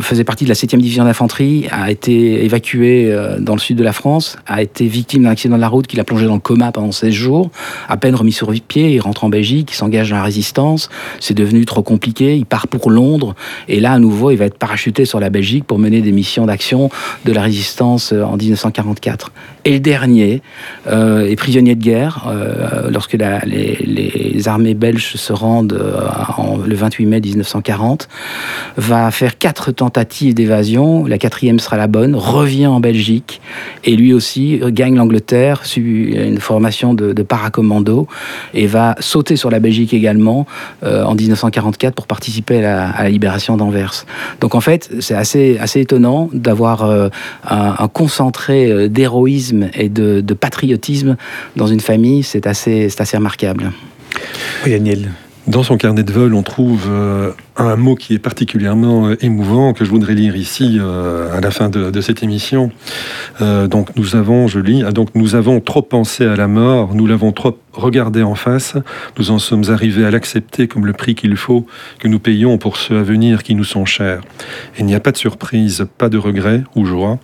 [0.00, 3.92] faisait partie de la 7e division d'infanterie, a été évacué dans le sud de la
[3.92, 6.72] France, a été victime d'un accident de la route qui l'a plongé dans le coma
[6.72, 7.50] pendant 16 jours.
[7.88, 10.88] À peine remis sur pied, il rentre en Belgique, il s'engage dans la résistance.
[11.20, 12.36] C'est devenu trop compliqué.
[12.36, 13.34] Il part pour Londres.
[13.68, 16.46] Et là, à nouveau, il va être parachuté sur la Belgique pour mener des missions
[16.46, 16.90] d'action
[17.24, 19.32] de la résistance euh, en 1944.
[19.64, 20.42] Et le dernier
[20.86, 25.78] euh, est prisonnier de guerre euh, lorsque les, armées belges se rendent
[26.64, 28.08] le 28 mai 1940,
[28.76, 31.04] va faire quatre tentatives d'évasion.
[31.04, 33.40] La quatrième sera la bonne, revient en Belgique
[33.84, 38.06] et lui aussi gagne l'Angleterre, suit une formation de, paracommando
[38.54, 40.46] et va sauter sur la Belgique également
[40.82, 44.04] en 1944 pour participer à la libération d'Anvers.
[44.40, 47.08] Donc en fait, c'est assez, assez étonnant d'avoir euh,
[47.48, 51.16] un, concentré euh, d'héroïsme et de, patriotisme
[51.56, 52.22] dans une famille.
[52.22, 53.72] C'est assez, assez remarquable.
[54.64, 55.10] Oui, Daniel.
[55.46, 59.84] Dans son carnet de vol, on trouve euh, un mot qui est particulièrement émouvant que
[59.84, 62.70] je voudrais lire ici à la fin de, cette émission.
[63.40, 67.06] donc nous avons, je lis, ah, donc nous avons trop pensé à la mort, nous
[67.06, 68.74] l'avons trop regardé en face,
[69.18, 71.66] nous en sommes arrivés à l'accepter comme le prix qu'il faut
[71.98, 74.22] que nous payons pour ceux à venir qui nous sont chers.
[74.78, 77.18] Il n'y a pas de surprise, pas de regret ou joie,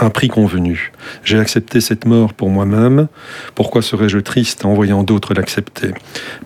[0.00, 0.92] un prix convenu.
[1.24, 3.08] J'ai accepté cette mort pour moi-même,
[3.54, 5.92] pourquoi serais-je triste en voyant d'autres l'accepter?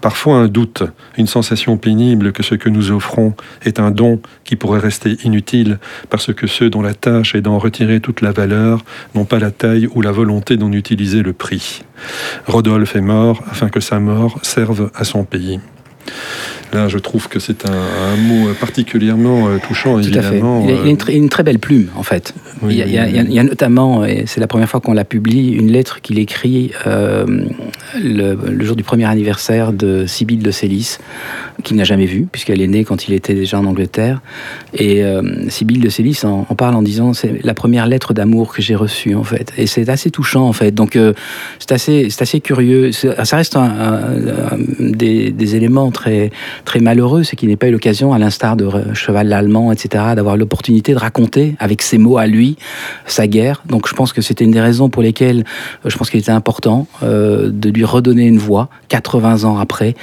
[0.00, 0.82] Parfois un doute,
[1.16, 3.34] une sensation pénible que ce que nous offrons
[3.64, 5.78] est un don qui pourrait rester inutile
[6.10, 8.84] parce que ceux dont la tâche est d'en retirer toute la valeur
[9.14, 11.82] n'ont pas la taille ou la volonté d'en utiliser le prix.
[12.46, 15.60] Rodolphe est mort afin que sa mort serve à son pays.
[16.72, 20.66] Là, je trouve que c'est un, mot particulièrement euh, touchant, évidemment.
[20.66, 22.34] Il, a, a une, très belle plume, en fait.
[22.68, 26.18] il, y a, notamment, et c'est la première fois qu'on la publie, une lettre qu'il
[26.18, 27.24] écrit euh,
[28.02, 30.98] le, jour du premier anniversaire de Sibylle de Célis,
[31.62, 34.20] qu'il n'a jamais vue, puisqu'elle est née quand il était déjà en Angleterre.
[34.74, 38.60] Et euh, Sibylle de Célis en, parle en disant c'est la première lettre d'amour que
[38.60, 39.52] j'ai reçue, en fait.
[39.56, 40.72] Et c'est assez touchant, en fait.
[40.72, 40.98] Donc,
[41.58, 42.90] c'est assez, assez curieux.
[42.92, 43.56] Ça reste
[44.78, 46.30] des, des éléments très
[46.64, 50.36] très malheureux, c'est qu'il n'ait pas eu l'occasion, à l'instar de Cheval l'Allemand, etc., d'avoir
[50.36, 52.56] l'opportunité de raconter avec ses mots à lui
[53.06, 53.62] sa guerre.
[53.68, 55.44] Donc je pense que c'était une des raisons pour lesquelles
[55.84, 59.94] euh, je pense qu'il était important euh, de lui redonner une voix 80 ans après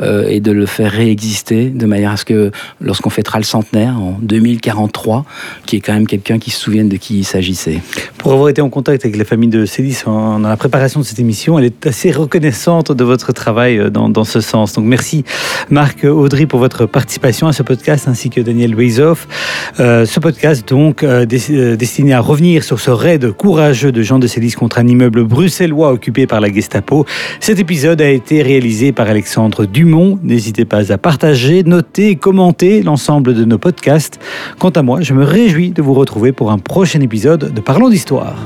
[0.00, 2.50] euh, et de le faire réexister de manière à ce que
[2.80, 5.24] lorsqu'on fêtera le centenaire en 2043,
[5.66, 7.80] qui est quand même quelqu'un qui se souvienne de qui il s'agissait.
[8.18, 11.18] Pour avoir été en contact avec la famille de Célis dans la préparation de cette
[11.18, 14.74] émission, elle est assez reconnaissante de votre travail dans, dans ce sens.
[14.74, 15.24] Donc merci
[15.70, 19.26] Marc Audrey pour votre participation à ce podcast ainsi que Daniel Weizoff.
[19.80, 24.18] Euh, ce podcast donc euh, euh, destiné à revenir sur ce raid courageux de Jean
[24.18, 27.06] de Célis contre un immeuble bruxellois occupé par la Gestapo.
[27.40, 30.18] Cet épisode a été réalisé par Alexandre Dumont.
[30.22, 34.18] N'hésitez pas à partager, noter et commenter l'ensemble de nos podcasts.
[34.58, 37.88] Quant à moi, je me réjouis de vous retrouver pour un prochain épisode de Parlons
[37.88, 38.36] d'Histoire.